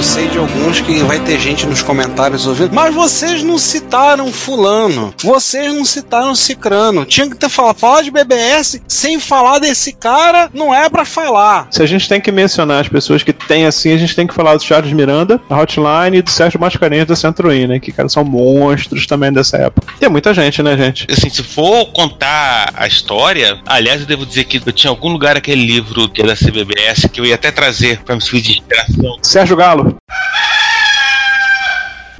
[0.00, 4.32] Eu sei de alguns que vai ter gente nos comentários ouvindo, mas vocês não citaram
[4.32, 7.04] fulano, vocês não citaram cicrano.
[7.04, 11.68] Tinha que ter falado, falar de BBS sem falar desse cara, não é pra falar.
[11.70, 14.32] Se a gente tem que mencionar as pessoas que tem assim, a gente tem que
[14.32, 17.78] falar do Charles Miranda, da Hotline e do Sérgio Mascarenhas da Centroin, né?
[17.78, 19.92] Que, cara, são monstros também dessa época.
[20.00, 21.06] Tem muita gente, né, gente?
[21.10, 25.36] Assim, se for contar a história, aliás, eu devo dizer que eu tinha algum lugar
[25.36, 28.52] aquele livro que é da CBBS que eu ia até trazer pra me servir de
[28.52, 29.18] inspiração.
[29.20, 29.89] Sérgio Galo.
[29.90, 30.19] Thank you.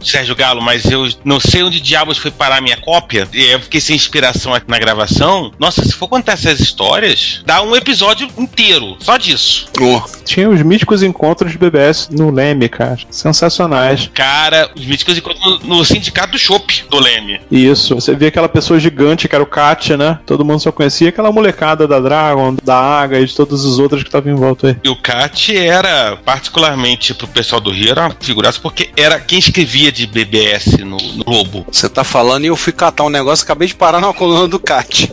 [0.02, 3.28] Sérgio Galo, mas eu não sei onde diabos foi parar a minha cópia.
[3.32, 5.52] E eu fiquei sem inspiração aqui na gravação.
[5.58, 9.68] Nossa, se for contar essas histórias, dá um episódio inteiro só disso.
[9.80, 10.00] Oh.
[10.24, 12.98] Tinha os míticos encontros de BBS no Leme, cara.
[13.10, 14.10] Sensacionais.
[14.14, 17.40] Cara, os míticos encontros no, no sindicato do Chopp do Leme.
[17.50, 17.94] Isso.
[17.94, 20.18] Você via aquela pessoa gigante que era o Katia, né?
[20.26, 24.02] Todo mundo só conhecia aquela molecada da Dragon, da Aga e de todos os outros
[24.02, 24.76] que estavam em volta aí.
[24.82, 29.38] E o Cat era, particularmente pro pessoal do Rio, era uma figuraça porque era quem
[29.38, 31.66] escrevia de BBS no, no Globo.
[31.70, 34.58] Você tá falando e eu fui catar um negócio, acabei de parar na coluna do
[34.58, 35.10] Cat.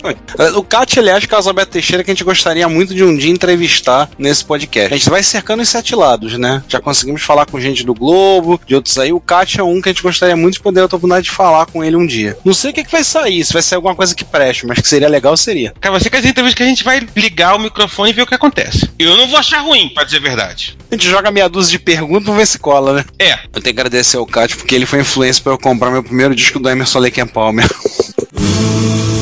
[0.56, 3.16] O Cat, aliás, que é o Alberto Teixeira, que a gente gostaria muito de um
[3.16, 4.94] dia entrevistar nesse podcast.
[4.94, 6.64] A gente vai cercando os sete lados, né?
[6.68, 9.12] Já conseguimos falar com gente do Globo, de outros aí.
[9.12, 11.32] O Cat é um que a gente gostaria muito de poder ter a oportunidade de
[11.32, 12.38] falar com ele um dia.
[12.46, 14.80] Não sei o que, que vai sair, se vai ser alguma coisa que preste, mas
[14.80, 15.74] que seria legal, seria.
[15.80, 18.22] Cara, vai ser que as entrevistas que a gente vai ligar o microfone e ver
[18.22, 18.90] o que acontece.
[19.00, 20.78] Eu não vou achar ruim, pra dizer a verdade.
[20.90, 23.06] A gente joga meia dúzia de perguntas pra ver se cola, né?
[23.20, 23.34] É.
[23.54, 26.36] Eu tenho que agradecer ao Cat porque ele foi influência pra eu comprar meu primeiro
[26.36, 27.66] disco do Emerson Lake and Palmer.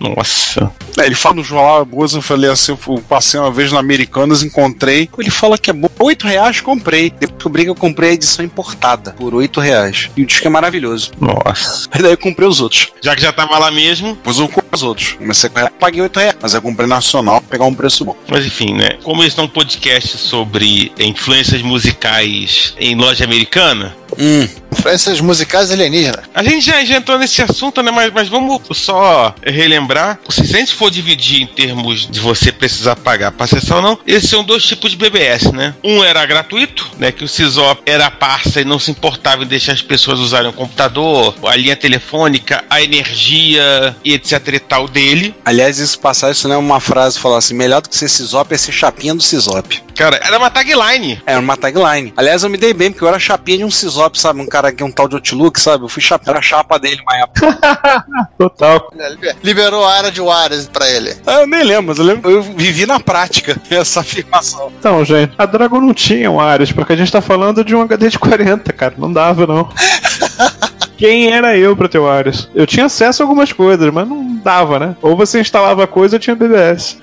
[0.00, 0.72] Nossa.
[0.98, 4.42] É, ele fala no João Boas, eu falei assim, eu passei uma vez na Americanas,
[4.42, 5.08] encontrei.
[5.18, 5.88] Ele fala que é bom.
[5.98, 7.10] 8 reais comprei.
[7.10, 10.10] Descobri que eu comprei a edição importada por 8 reais.
[10.16, 11.12] E o disco é maravilhoso.
[11.20, 11.88] Nossa.
[11.92, 12.92] Aí daí eu comprei os outros.
[13.02, 14.14] Já que já tava lá mesmo.
[14.14, 15.12] Depois eu comprei os outros.
[15.12, 16.36] Comecei a paguei 8 reais.
[16.40, 18.16] Mas eu comprei nacional, pegar um preço bom.
[18.28, 18.98] Mas enfim, né?
[19.02, 23.94] Como esse é um podcast sobre influências musicais em loja americana.
[24.18, 24.48] Hum.
[24.72, 26.24] Influências musicais alienígenas.
[26.34, 27.90] A gente já, já entrou nesse assunto, né?
[27.90, 30.18] Mas, mas vamos só relembrar.
[30.28, 33.98] Se a gente for dividir em termos de você precisar pagar pra acessar ou não,
[34.06, 35.74] esses são dois tipos de BBS, né?
[35.82, 37.12] Um era gratuito, né?
[37.12, 40.52] Que o CISOP era parça e não se importava em deixar as pessoas usarem o
[40.52, 45.34] computador, a linha telefônica, a energia e etc e tal dele.
[45.44, 48.52] Aliás, isso passar, isso não é uma frase falar assim, melhor do que ser CISOP
[48.52, 49.82] é ser chapinha do CISOP.
[49.94, 51.20] Cara, era uma tagline.
[51.26, 52.12] Era uma tagline.
[52.16, 54.40] Aliás, eu me dei bem, porque eu era chapinha de um CISOP, sabe?
[54.40, 55.84] Um cara aqui, um tal de Outlook, sabe?
[55.84, 57.58] Eu fui chapa, era a chapa dele uma época.
[58.38, 58.92] Total.
[59.42, 61.16] Liberou a área de Juarez pra ele.
[61.26, 64.72] Ah, eu nem lembro, mas eu, lembro, eu vivi na prática essa afirmação.
[64.78, 67.82] Então, gente, a Dragon não tinha um Ares, porque a gente tá falando de um
[67.82, 68.94] HD de 40, cara.
[68.96, 69.68] Não dava, não.
[71.00, 72.46] Quem era eu pra ter o Ares?
[72.54, 74.96] Eu tinha acesso a algumas coisas, mas não dava, né?
[75.00, 76.98] Ou você instalava coisa ou tinha BBS.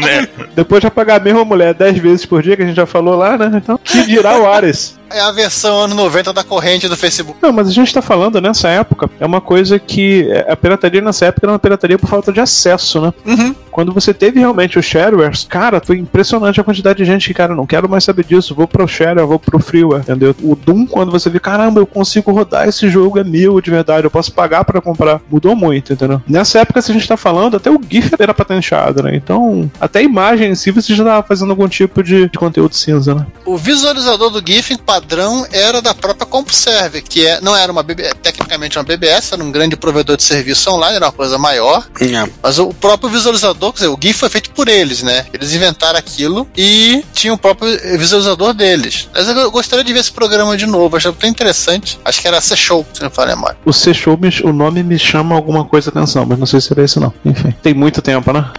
[0.00, 0.28] né?
[0.52, 3.14] Depois de apagar a mesma mulher 10 vezes por dia, que a gente já falou
[3.14, 3.52] lá, né?
[3.54, 4.98] Então, que dirá o Ares?
[5.10, 7.38] É a versão ano 90 da corrente do Facebook.
[7.42, 11.26] Não, mas a gente tá falando nessa época, é uma coisa que a pirataria nessa
[11.26, 13.14] época era uma pirataria por falta de acesso, né?
[13.24, 13.54] Uhum.
[13.70, 17.54] Quando você teve realmente os sharewares, cara, foi impressionante a quantidade de gente que, cara,
[17.54, 20.34] não quero mais saber disso, vou pro shareware, vou pro freeware, entendeu?
[20.42, 24.06] O Doom, quando você vê, caramba, eu consigo rodar esse jogo, é meu de verdade,
[24.06, 25.20] eu posso pagar para comprar.
[25.30, 26.22] Mudou muito, entendeu?
[26.26, 29.14] Nessa época, se a gente tá falando, até o GIF era patenteado, né?
[29.14, 32.74] Então, até a imagem em si, você já tava fazendo algum tipo de, de conteúdo
[32.74, 33.26] cinza, né?
[33.44, 34.70] O visualizador do GIF
[35.00, 39.42] padrão era da própria CompuServe, que é, não era uma BB, tecnicamente uma BBS, era
[39.44, 41.86] um grande provedor de serviço online, era uma coisa maior.
[42.00, 42.28] É.
[42.42, 45.26] Mas o próprio visualizador, quer dizer, o GIF foi feito por eles, né?
[45.34, 49.08] Eles inventaram aquilo e tinha o próprio visualizador deles.
[49.14, 51.98] Mas eu gostaria de ver esse programa de novo, achei tão interessante.
[52.04, 53.58] Acho que era C-Show, se não falar a memória.
[53.66, 56.72] O C-Show, me- o nome me chama alguma coisa a atenção, mas não sei se
[56.72, 57.12] era esse não.
[57.24, 58.50] Enfim, tem muito tempo, né?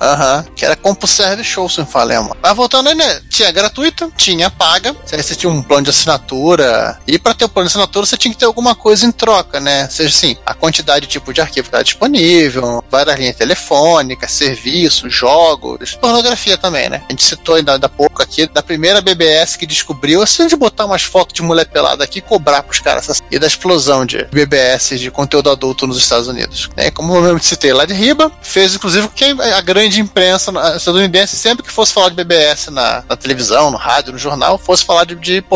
[0.00, 2.32] Aham, que era CompuServe Show, se não falemos.
[2.42, 3.20] Mas voltando aí, né?
[3.28, 4.94] Tinha gratuita, tinha paga.
[5.12, 6.98] Aí você tinha um plano de assinatura.
[7.06, 9.60] E pra ter o plano de assinatura, você tinha que ter alguma coisa em troca,
[9.60, 9.88] né?
[9.88, 15.12] Seja assim, a quantidade de tipo de arquivo que era disponível, várias linhas telefônicas, serviços,
[15.12, 17.02] jogos, pornografia também, né?
[17.08, 20.86] A gente citou ainda, há pouco aqui da primeira BBS que descobriu, assim, de botar
[20.86, 23.08] umas fotos de mulher pelada aqui e cobrar pros caras.
[23.10, 26.70] assim, E da explosão de BBS de conteúdo adulto nos Estados Unidos.
[26.76, 31.36] É, como eu mesmo citei lá de riba, fez inclusive que a grande imprensa estadunidense,
[31.36, 35.04] sempre que fosse falar de BBS na, na televisão, no rádio, no jornal, fosse falar
[35.04, 35.55] de, de pornografia.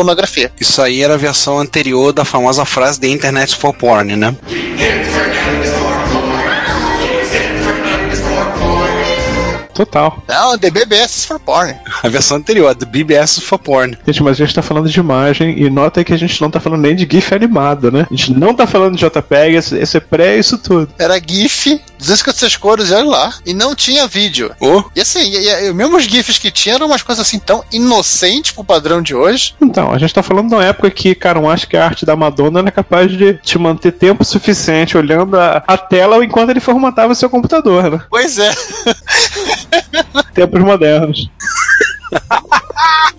[0.59, 4.35] Isso aí era a versão anterior da famosa frase The Internet for Porn, né?
[9.81, 10.23] Total.
[10.27, 11.75] Não, the BBS for porn.
[12.03, 13.97] A versão anterior, The BBS for Porn.
[14.05, 16.59] Gente, mas a gente tá falando de imagem e nota que a gente não tá
[16.59, 18.05] falando nem de GIF animado, né?
[18.09, 20.89] A gente não tá falando de JPEG, esse, é pré isso tudo.
[20.99, 23.33] Era GIF, 256 cores, e olha lá.
[23.43, 24.51] E não tinha vídeo.
[24.59, 27.63] Oh, E assim, e, e mesmo os GIFs que tinha eram umas coisas assim tão
[27.71, 29.55] inocentes pro padrão de hoje.
[29.59, 32.05] Então, a gente tá falando de uma época que, cara, eu acho que a arte
[32.05, 36.59] da Madonna era capaz de te manter tempo suficiente olhando a, a tela enquanto ele
[36.59, 38.01] formatava o seu computador, né?
[38.09, 38.51] Pois é.
[40.33, 41.29] Tempos modernos.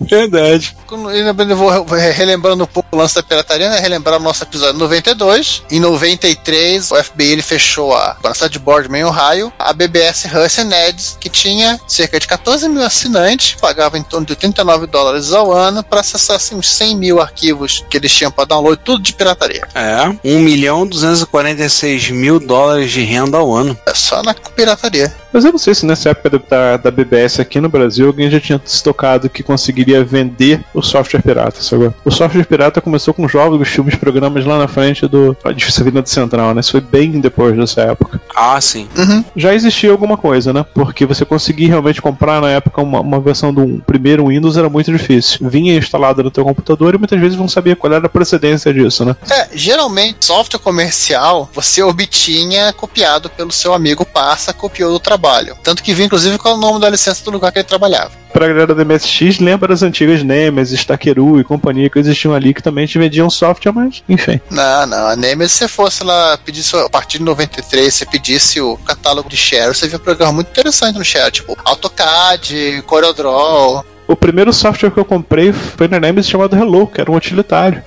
[0.01, 0.75] verdade.
[0.93, 3.79] Eu vou re- relembrando um pouco o lance da pirataria, né?
[3.79, 5.63] Relembrar o nosso episódio 92.
[5.71, 10.57] Em 93, o FBI ele fechou a, cidade de Boardman, em Ohio, a BBS Hus
[10.57, 15.51] Eds, que tinha cerca de 14 mil assinantes, pagava em torno de 39 dólares ao
[15.51, 19.13] ano para acessar assim, uns 100 mil arquivos que eles tinham para download, tudo de
[19.13, 19.67] pirataria.
[19.73, 23.77] É, 1 milhão 246 mil dólares de renda ao ano.
[23.87, 25.13] É só na pirataria.
[25.31, 28.39] Mas eu não sei se nessa época da, da BBS aqui no Brasil alguém já
[28.39, 31.91] tinha se tocado que conseguiria vender o software pirata, sabe?
[32.03, 36.53] O software pirata começou com jogos, filmes, programas lá na frente do edifício Avenida Central,
[36.53, 36.61] né?
[36.61, 38.21] Isso foi bem depois dessa época.
[38.35, 38.87] Ah, sim.
[39.35, 40.65] Já existia alguma coisa, né?
[40.73, 44.91] Porque você conseguir realmente comprar na época uma, uma versão do primeiro Windows era muito
[44.91, 45.49] difícil.
[45.49, 49.05] Vinha instalado no teu computador e muitas vezes não sabia qual era a procedência disso,
[49.05, 49.15] né?
[49.29, 55.57] É, geralmente, software comercial você obtinha copiado pelo seu amigo Passa, copiou do trabalho.
[55.63, 58.22] Tanto que vinha, inclusive, com o nome da licença do lugar que ele trabalhava.
[58.33, 62.63] Pra galera da MSX, lembra das antigas Nemesis, Takeru e companhia que existiam ali que
[62.63, 64.41] também te vendiam software, mas enfim.
[64.49, 65.07] Não, não.
[65.07, 69.29] A Nemesis, se você fosse lá, pedisse, a partir de 93, você pedisse o catálogo
[69.29, 74.51] de share, você via um programa muito interessante no share, tipo AutoCAD, CorelDRAW, O primeiro
[74.51, 77.83] software que eu comprei foi na Nemesis chamado Hello, que era um utilitário.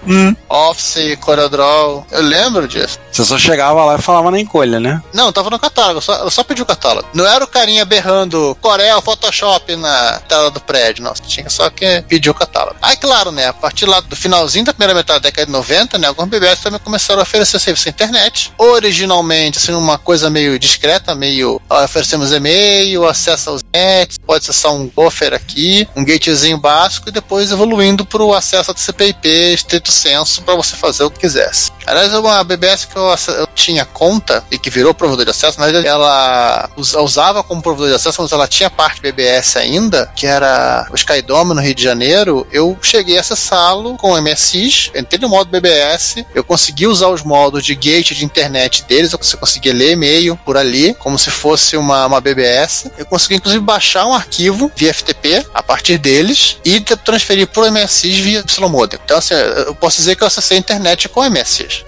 [0.49, 2.07] Office, CorelDRAW.
[2.11, 2.99] Eu lembro disso.
[3.17, 5.03] Você só chegava lá e falava na encolha, né?
[5.11, 7.09] Não, tava no catálogo, só, eu só pedi o catálogo.
[7.15, 11.15] Não era o carinha berrando Corel, Photoshop na tela do prédio, não.
[11.15, 12.77] Você tinha só que pedir o catálogo.
[12.83, 15.97] Aí, claro, né, a partir lá do finalzinho da primeira metade da década de 90,
[15.97, 18.53] né, alguns BBS também começaram a oferecer serviço na internet.
[18.59, 24.75] Originalmente, assim, uma coisa meio discreta, meio, ó, oferecemos e-mail, acesso aos nets, pode acessar
[24.75, 29.91] um buffer aqui, um gatezinho básico, e depois evoluindo para o acesso a TCP/IP estrito
[29.91, 31.73] senso para você fazer o que quisesse.
[31.87, 35.87] Aliás, uma BBS que eu, eu tinha conta e que virou provedor de acesso, verdade,
[35.87, 40.87] ela us- usava como provedor de acesso, mas ela tinha parte BBS ainda, que era
[40.91, 42.47] o Skydome no Rio de Janeiro.
[42.53, 47.23] Eu cheguei a acessá-lo com o MSX, entrei no modo BBS, eu consegui usar os
[47.23, 51.77] modos de gate de internet deles, você conseguia ler e-mail por ali, como se fosse
[51.77, 52.91] uma, uma BBS.
[52.99, 58.03] Eu consegui, inclusive, baixar um arquivo via FTP a partir deles e transferir pro MSX
[58.19, 58.99] via Y-Modem.
[59.05, 61.31] Então, assim, eu posso dizer que eu acessei a internet com o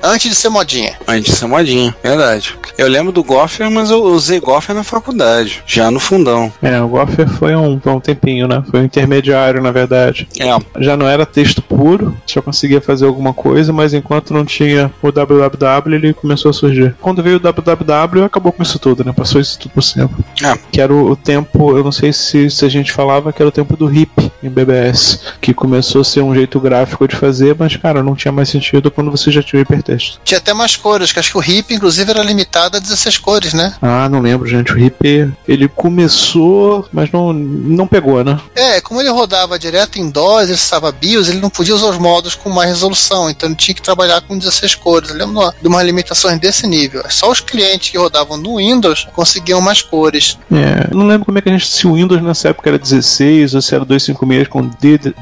[0.03, 0.95] Antes de ser modinha.
[1.07, 2.55] Antes de ser modinha, verdade.
[2.77, 6.53] Eu lembro do Gopher, mas eu usei Gopher na faculdade, já no fundão.
[6.63, 8.63] É, o Gopher foi um, foi um tempinho, né?
[8.71, 10.29] Foi um intermediário, na verdade.
[10.39, 14.91] É, Já não era texto puro, já conseguia fazer alguma coisa, mas enquanto não tinha
[15.03, 16.95] o www, ele começou a surgir.
[17.01, 19.13] Quando veio o www, acabou com isso tudo, né?
[19.13, 20.11] Passou isso tudo por cima.
[20.43, 20.57] É.
[20.71, 23.49] Que era o, o tempo, eu não sei se, se a gente falava que era
[23.49, 27.57] o tempo do hip em BBS, que começou a ser um jeito gráfico de fazer,
[27.59, 30.21] mas, cara, não tinha mais sentido quando você já tinha o hipertexto.
[30.25, 33.55] Tinha até mais cores, que acho que o RIP, inclusive, era limitado a 16 cores,
[33.55, 33.75] né?
[33.81, 34.73] Ah, não lembro, gente.
[34.73, 38.39] O hip, ele começou, mas não, não pegou, né?
[38.55, 41.99] É, como ele rodava direto em DOS, ele estava BIOS, ele não podia usar os
[41.99, 45.11] modos com mais resolução, então ele tinha que trabalhar com 16 cores.
[45.11, 47.03] Eu lembro de umas limitações desse nível.
[47.09, 50.39] Só os clientes que rodavam no Windows conseguiam mais cores.
[50.53, 51.69] É, não lembro como é que a gente.
[51.69, 54.69] Se o Windows nessa época era 16 ou se era 256 com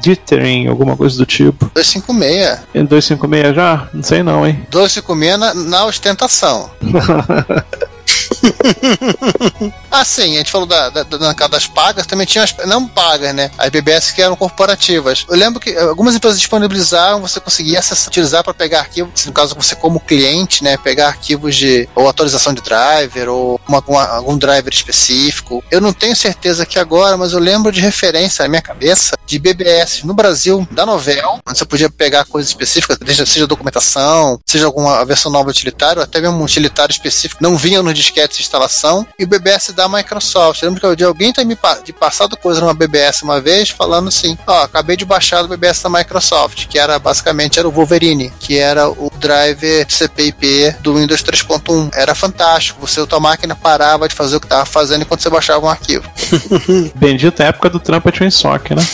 [0.01, 1.69] dithering, alguma coisa do tipo.
[1.73, 2.59] 256.
[2.73, 3.87] É 256 já?
[3.93, 4.65] Não sei não, hein?
[4.69, 6.69] 256 na, na ostentação.
[9.99, 13.33] Ah, sim, a gente falou da, da, da- das pagas, também tinha as não pagas,
[13.33, 13.49] né?
[13.57, 15.25] As BBS que eram corporativas.
[15.27, 19.55] Eu lembro que algumas empresas disponibilizavam, você conseguia acessar, utilizar para pegar arquivos, no caso
[19.55, 20.77] você como cliente, né?
[20.77, 25.63] Pegar arquivos de ou atualização de driver ou uma- uma- algum driver específico.
[25.71, 29.39] Eu não tenho certeza aqui agora, mas eu lembro de referência na minha cabeça de
[29.39, 35.03] BBS no Brasil, da Novel, onde você podia pegar coisas específicas, seja, documentação, seja alguma
[35.05, 39.05] versão nova utilitária, ou até mesmo um utilitário específico, não vinha nos disquetes de instalação,
[39.17, 40.61] e o BBS da Microsoft.
[40.61, 44.07] Eu lembro que alguém ter me pa- de passado coisa numa BBS uma vez, falando
[44.09, 48.31] assim, ó, acabei de baixar do BBS da Microsoft, que era basicamente era o Wolverine,
[48.39, 51.89] que era o driver CPIP do Windows 3.1.
[51.93, 55.65] Era fantástico, você, tua máquina parava de fazer o que estava fazendo enquanto você baixava
[55.65, 56.09] um arquivo.
[56.95, 58.85] Bendita época do Trumpet Winsock, né?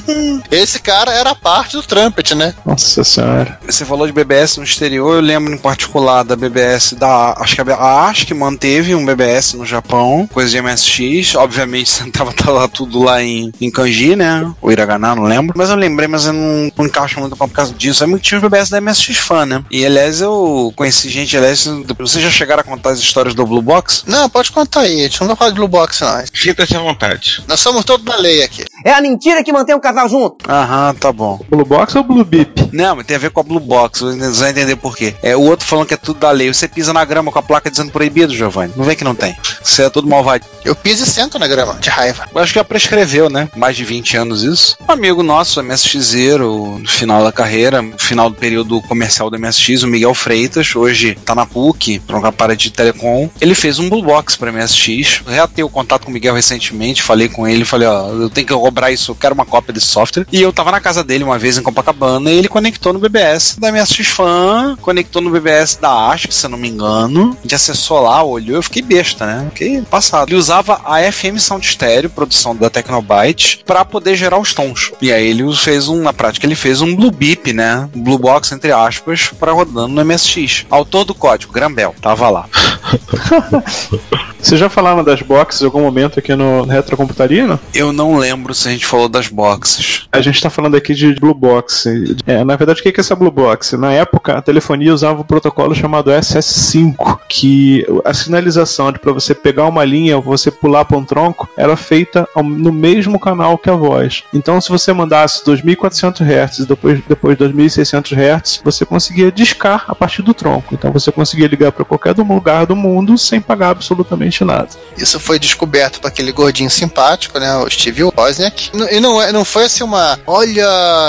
[0.50, 2.54] Esse cara era parte do Trumpet, né?
[2.64, 3.58] Nossa senhora.
[3.66, 7.34] Você falou de BBS no exterior, eu lembro em particular da BBS da.
[7.38, 11.34] Acho que a, a manteve um BBS no Japão, coisa de MSX.
[11.34, 14.52] Obviamente tava, tava tudo lá em, em kanji, né?
[14.60, 15.54] Ou hiragana, não lembro.
[15.56, 18.02] Mas eu lembrei, mas eu não, não encaixo muito por causa disso.
[18.02, 19.64] É muito tinha os BBS da MSX Fan, né?
[19.70, 21.66] E aliás, eu conheci gente, aliás,
[21.98, 24.04] vocês já chegaram a contar as histórias do Blue Box?
[24.06, 26.22] Não, pode contar aí, a gente não vai falar de Blue Box, não.
[26.32, 27.42] Sinta-se à vontade.
[27.46, 28.64] Nós somos todos da lei aqui.
[28.84, 30.50] É a mentira que mantém o casal junto.
[30.50, 31.40] Aham, tá bom.
[31.48, 32.70] Blue Box ou Blue Beep?
[32.72, 35.14] Não, mas tem a ver com a Blue Box, você vai entender por quê.
[35.22, 36.52] É, o outro falando que é tudo da lei.
[36.52, 38.72] Você pisa na grama com a placa dizendo proibido, Giovanni.
[38.76, 39.36] Não vem que não tem.
[39.62, 40.46] Você é todo malvado.
[40.64, 42.28] Eu piso e sento na grama, de raiva.
[42.32, 43.48] Eu Acho que já prescreveu, né?
[43.56, 44.76] Mais de 20 anos isso.
[44.88, 49.82] Um amigo nosso, MSXero, no final da carreira, no final do período comercial do MSX,
[49.82, 53.28] o Miguel Freitas, hoje tá na PUC, pra uma parada de telecom.
[53.40, 55.22] Ele fez um Blue Box pra MSX.
[55.26, 58.54] Reatei o contato com o Miguel recentemente, falei com ele, falei, ó, eu tenho que
[58.54, 60.26] cobrar isso, eu quero uma cópia desse software.
[60.30, 63.56] E eu tava na casa dele uma vez em Copacabana e ele conectou no BBS
[63.58, 67.36] da MSX Fan, conectou no BBS da ASC, se eu não me engano.
[67.38, 69.48] A gente acessou lá, olhou, eu fiquei besta, né?
[69.52, 70.28] Fiquei passado.
[70.28, 74.92] Ele usava a FM Sound Stereo, produção da Tecnobyte, pra poder gerar os tons.
[75.00, 77.88] E aí ele fez um, na prática, ele fez um Blue Beep, né?
[77.94, 80.66] Um Blue Box, entre aspas, pra rodando no MSX.
[80.70, 82.46] Autor do código, Grambel, tava lá.
[84.42, 87.60] Vocês já falaram das boxes em algum momento aqui no Retrocomputaria?
[87.72, 90.08] Eu não lembro se a gente falou das boxes.
[90.10, 91.84] A gente tá falando aqui de Blue Box.
[92.26, 93.76] É, na verdade, o que que é essa Blue Box?
[93.76, 99.32] Na época, a telefonia usava um protocolo chamado SS5, que a sinalização de para você
[99.32, 103.70] pegar uma linha ou você pular para um tronco era feita no mesmo canal que
[103.70, 104.24] a voz.
[104.34, 109.94] Então, se você mandasse 2.400 Hz e depois, depois 2.600 Hz, você conseguia discar a
[109.94, 110.74] partir do tronco.
[110.74, 112.81] Então, você conseguia ligar para qualquer lugar do mundo
[113.18, 114.68] sem pagar absolutamente nada.
[114.96, 117.56] Isso foi descoberto por aquele gordinho simpático, né?
[117.56, 118.70] O Steve Wozniak.
[118.90, 120.18] E não, é- não foi assim uma.
[120.26, 120.66] Olha,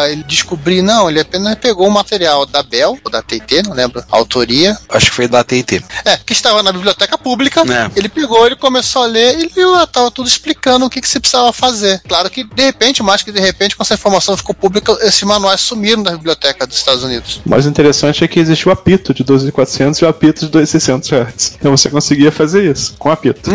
[0.09, 1.09] ele descobriu, não.
[1.09, 4.77] Ele apenas pegou o material da Bell, ou da TT, não lembro a autoria.
[4.89, 5.83] Acho que foi da AT&T.
[6.05, 7.61] É, que estava na biblioteca pública.
[7.61, 7.91] É.
[7.95, 11.07] Ele pegou, ele começou a ler e viu lá, tava tudo explicando o que, que
[11.07, 12.01] você precisava fazer.
[12.07, 15.61] Claro que, de repente, mais que de repente, com essa informação ficou pública, esses manuais
[15.61, 17.41] sumiram da biblioteca dos Estados Unidos.
[17.45, 21.11] O mais interessante é que existe o apito de 12.400 e o apito de 2.600
[21.13, 21.57] Hz.
[21.63, 23.49] Então você conseguia fazer isso com apito.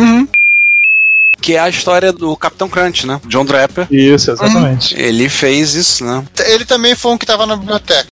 [1.43, 3.21] Que é a história do Capitão Crunch, né?
[3.27, 3.87] John Draper.
[3.91, 4.99] Isso, exatamente.
[4.99, 6.25] Ele fez isso, né?
[6.47, 8.07] Ele também foi um que estava na biblioteca.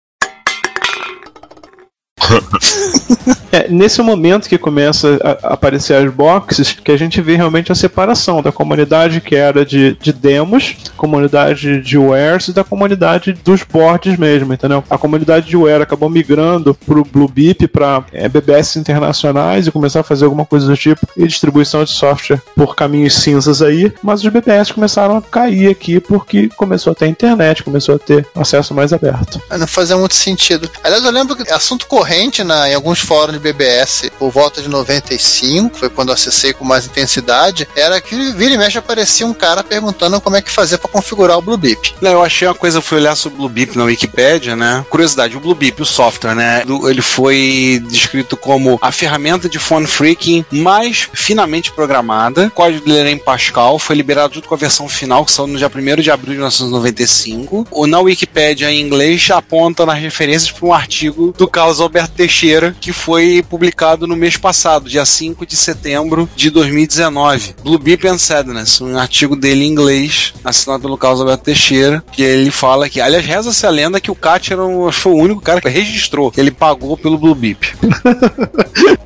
[3.51, 7.75] É nesse momento que começa a aparecer as boxes que a gente vê realmente a
[7.75, 13.63] separação da comunidade que era de, de demos, comunidade de wares e da comunidade dos
[13.63, 14.83] boards mesmo, entendeu?
[14.89, 20.03] A comunidade de ware acabou migrando pro Blue Beep para BBS internacionais e começar a
[20.03, 24.31] fazer alguma coisa do tipo e distribuição de software por caminhos cinzas aí, mas os
[24.31, 28.91] BBS começaram a cair aqui porque começou a ter internet, começou a ter acesso mais
[28.91, 29.41] aberto.
[29.49, 30.69] Não fazia muito sentido.
[30.83, 34.69] Aliás, eu lembro que assunto corrente na, em alguns fóruns de BBS, por volta de
[34.69, 39.33] 95, foi quando eu acessei com mais intensidade, era que vira e mexe aparecia um
[39.33, 41.59] cara perguntando como é que fazia para configurar o Blue
[42.01, 44.85] eu achei uma coisa, eu fui olhar sobre o Blue na Wikipédia, né?
[44.89, 46.63] Curiosidade, o Blue o software, né?
[46.87, 52.47] Ele foi descrito como a ferramenta de phone freaking mais finamente programada.
[52.47, 55.47] O código dele era em Pascal, foi liberado junto com a versão final, que saiu
[55.47, 57.67] no dia 1 de abril de 1995.
[57.71, 61.79] O na Wikipédia em inglês aponta nas referências para um artigo do Carlos
[62.13, 67.55] Teixeira, que foi publicado no mês passado, dia 5 de setembro de 2019.
[67.63, 72.21] Blue Beep and Sadness, um artigo dele em inglês, assinado pelo Carlos Alberto Teixeira, que
[72.21, 75.41] ele fala que, aliás, reza-se a lenda que o Kat era um, foi o único
[75.41, 77.63] cara que registrou, que ele pagou pelo Blue Beep.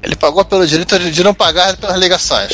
[0.01, 2.51] Ele pagou pelo direito de não pagar pelas ligações.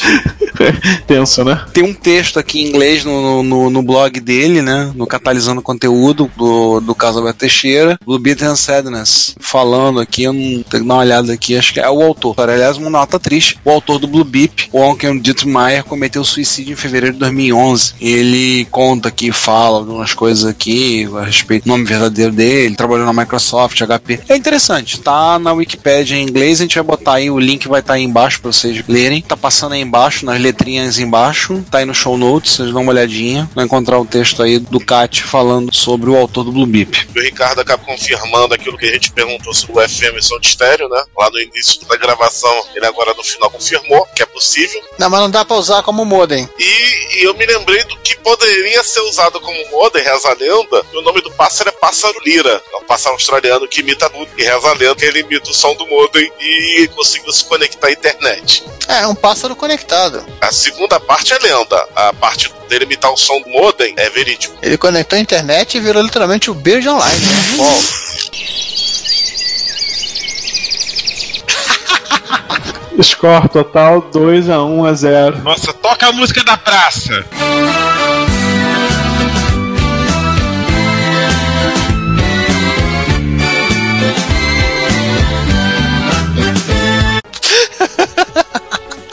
[1.07, 1.63] Tenso, né?
[1.73, 4.91] Tem um texto aqui em inglês no, no, no blog dele, né?
[4.95, 10.33] No Catalisando Conteúdo do, do Carlos Alberto Teixeira, Blue Beat and Sadness, falando aqui, eu
[10.35, 12.49] tenho que dar uma olhada aqui, acho que é o autor.
[12.49, 13.57] Aliás, uma nota triste.
[13.63, 17.93] O autor do Blue Beep, o Dittmeyer, cometeu suicídio em fevereiro de 2011.
[17.99, 23.13] Ele conta aqui, fala algumas coisas aqui a respeito do nome verdadeiro dele, trabalhou na
[23.13, 24.21] Microsoft, HP.
[24.29, 27.79] É interessante, tá na Wikipedia em inglês, a gente vai botar aí, o link vai
[27.79, 29.21] estar tá aí embaixo pra vocês lerem.
[29.21, 32.91] Tá passando aí embaixo, nas letrinhas embaixo, tá aí no show notes, vocês dão uma
[32.91, 37.07] olhadinha, vai encontrar o texto aí do Kat falando sobre o autor do Blue Beep.
[37.15, 40.89] O Ricardo acaba confirmando aquilo que a gente perguntou sobre o FM som de estéreo,
[40.89, 41.03] né?
[41.17, 44.81] Lá no início da gravação, ele agora no final confirmou que é possível.
[44.97, 46.49] Não, mas não dá pra usar como modem.
[46.57, 50.85] E, e eu me lembrei do que poderia ser usado como modem, reza a lenda,
[50.91, 52.61] e o nome do pássaro é pássaro lira.
[52.73, 55.53] É um pássaro australiano que imita tudo, e reza a lenda que ele imita o
[55.53, 58.63] som do modem e conseguiu se conectar à internet.
[58.87, 60.25] É, é um pássaro conectado.
[60.41, 61.87] A segunda parte é lenda.
[61.95, 64.55] A parte dele imitar o som do modem é verídico.
[64.61, 67.19] Ele conectou a internet e virou literalmente o Bird Online.
[67.19, 68.54] Né?
[73.01, 75.43] Score total 2 a 1 a 0.
[75.43, 77.25] Nossa, toca a música da praça.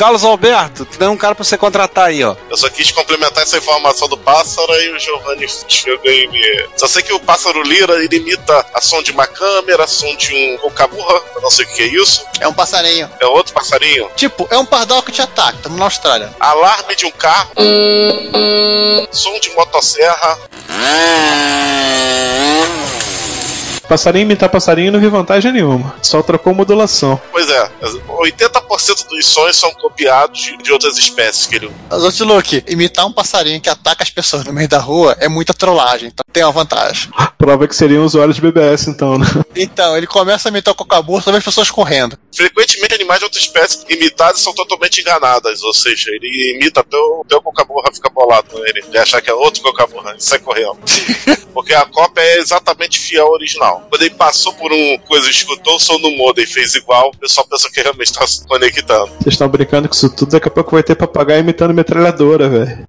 [0.02, 2.35] Carlos Alberto, tu tem um cara pra você contratar aí, ó.
[2.50, 6.68] Eu só quis complementar essa informação do pássaro e o Giovanni chegou e me.
[6.76, 10.12] Só sei que o pássaro lira ele imita a som de uma câmera, a som
[10.16, 12.26] de um cocaburra, eu não sei o que é isso.
[12.40, 13.09] É um passarinho.
[13.21, 14.11] É outro passarinho.
[14.16, 16.35] Tipo, é um pardal que te ataca, estamos na Austrália.
[16.40, 17.52] Alarme de um carro.
[19.12, 20.37] som de motosserra.
[23.93, 25.95] Passarinho imitar passarinho não vi vantagem nenhuma.
[26.01, 27.21] Só trocou modulação.
[27.31, 27.71] Pois é,
[28.09, 31.71] 80% dos sons são copiados de, outras espécies que ele.
[31.91, 35.53] Mas, Outlook, imitar um passarinho que ataca as pessoas no meio da rua é muita
[35.53, 37.11] trollagem, então tem uma vantagem.
[37.37, 39.27] Prova que seriam usuários de BBS, então, né?
[39.55, 42.19] Então, ele começa a imitar o cocaburro, só vê as pessoas correndo.
[42.35, 47.23] Frequentemente, animais de outras espécies imitadas são totalmente enganadas, ou seja, ele imita até o,
[47.27, 48.83] até o cocaburra fica bolado com ele.
[48.89, 50.79] Ele achar que é outro cocaburra, ele sai correndo.
[51.53, 53.82] Porque a cópia é exatamente fiel ao original.
[53.89, 57.17] Quando ele passou por um coisa, escutou o som do modem e fez igual, o
[57.17, 59.12] pessoal pensou que realmente está se conectando.
[59.21, 62.85] Vocês estão brincando com isso tudo, daqui a pouco vai ter papagaio imitando metralhadora, velho.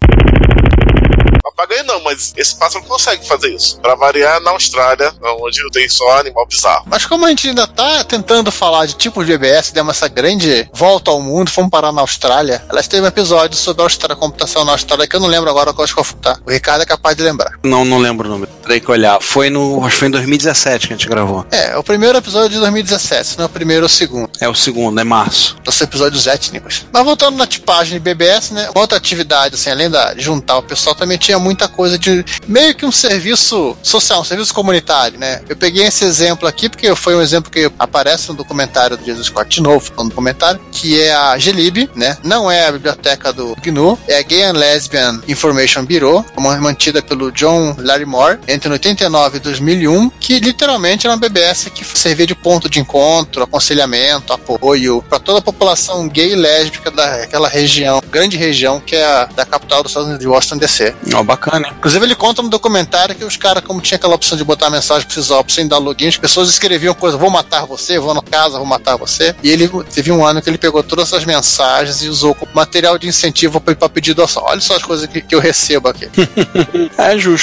[1.43, 3.79] Papagaio não, mas esse pássaro consegue fazer isso.
[3.79, 6.85] Pra variar, na Austrália, onde tem só animal bizarro.
[6.87, 10.67] Mas como a gente ainda tá tentando falar de tipos de BBS, demos essa grande
[10.73, 12.63] volta ao mundo, fomos parar na Austrália.
[12.69, 15.73] Elas teve um episódio sobre a Austrália, computação na Austrália, que eu não lembro agora
[15.73, 16.37] qual acho que eu tá.
[16.45, 17.52] O Ricardo é capaz de lembrar.
[17.63, 18.51] Não, não lembro o número.
[18.67, 19.19] Tem que olhar.
[19.21, 19.83] Foi no.
[19.85, 21.45] Acho que foi em 2017 que a gente gravou.
[21.49, 24.29] É, o primeiro episódio de 2017, se não é o primeiro ou o segundo.
[24.39, 25.55] É o segundo, é março.
[25.63, 26.85] Dos episódios étnicos.
[26.91, 28.69] Mas voltando na tipagem de BBS, né?
[28.75, 32.85] Outra atividade, assim, além da, juntar o pessoal, também tinha muita coisa de meio que
[32.85, 35.41] um serviço social, um serviço comunitário, né?
[35.47, 39.27] Eu peguei esse exemplo aqui porque foi um exemplo que aparece no documentário do Jesus
[39.27, 42.17] Scott de novo, no documentário, que é a Gelib, né?
[42.23, 46.25] Não é a biblioteca do GNU, é a Gay and Lesbian Information Bureau,
[46.59, 52.25] mantida pelo John Larimore entre 89 e 2001, que literalmente era uma BBS que servia
[52.25, 58.01] de ponto de encontro, aconselhamento, apoio para toda a população gay e lésbica daquela região,
[58.11, 60.95] grande região que é a da capital dos Estados Unidos, de Washington DC.
[61.13, 61.69] Ó, oh, bacana.
[61.77, 65.07] Inclusive, ele conta no documentário que os caras, como tinha aquela opção de botar mensagem
[65.07, 68.57] pro Sisop sem dar login, as pessoas escreviam coisa, vou matar você, vou na casa,
[68.57, 69.35] vou matar você.
[69.43, 72.97] E ele teve um ano que ele pegou todas essas mensagens e usou como material
[72.97, 74.43] de incentivo para pedir doação.
[74.45, 76.09] Olha só as coisas que, que eu recebo aqui.
[76.97, 77.42] é justo.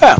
[0.00, 0.16] É,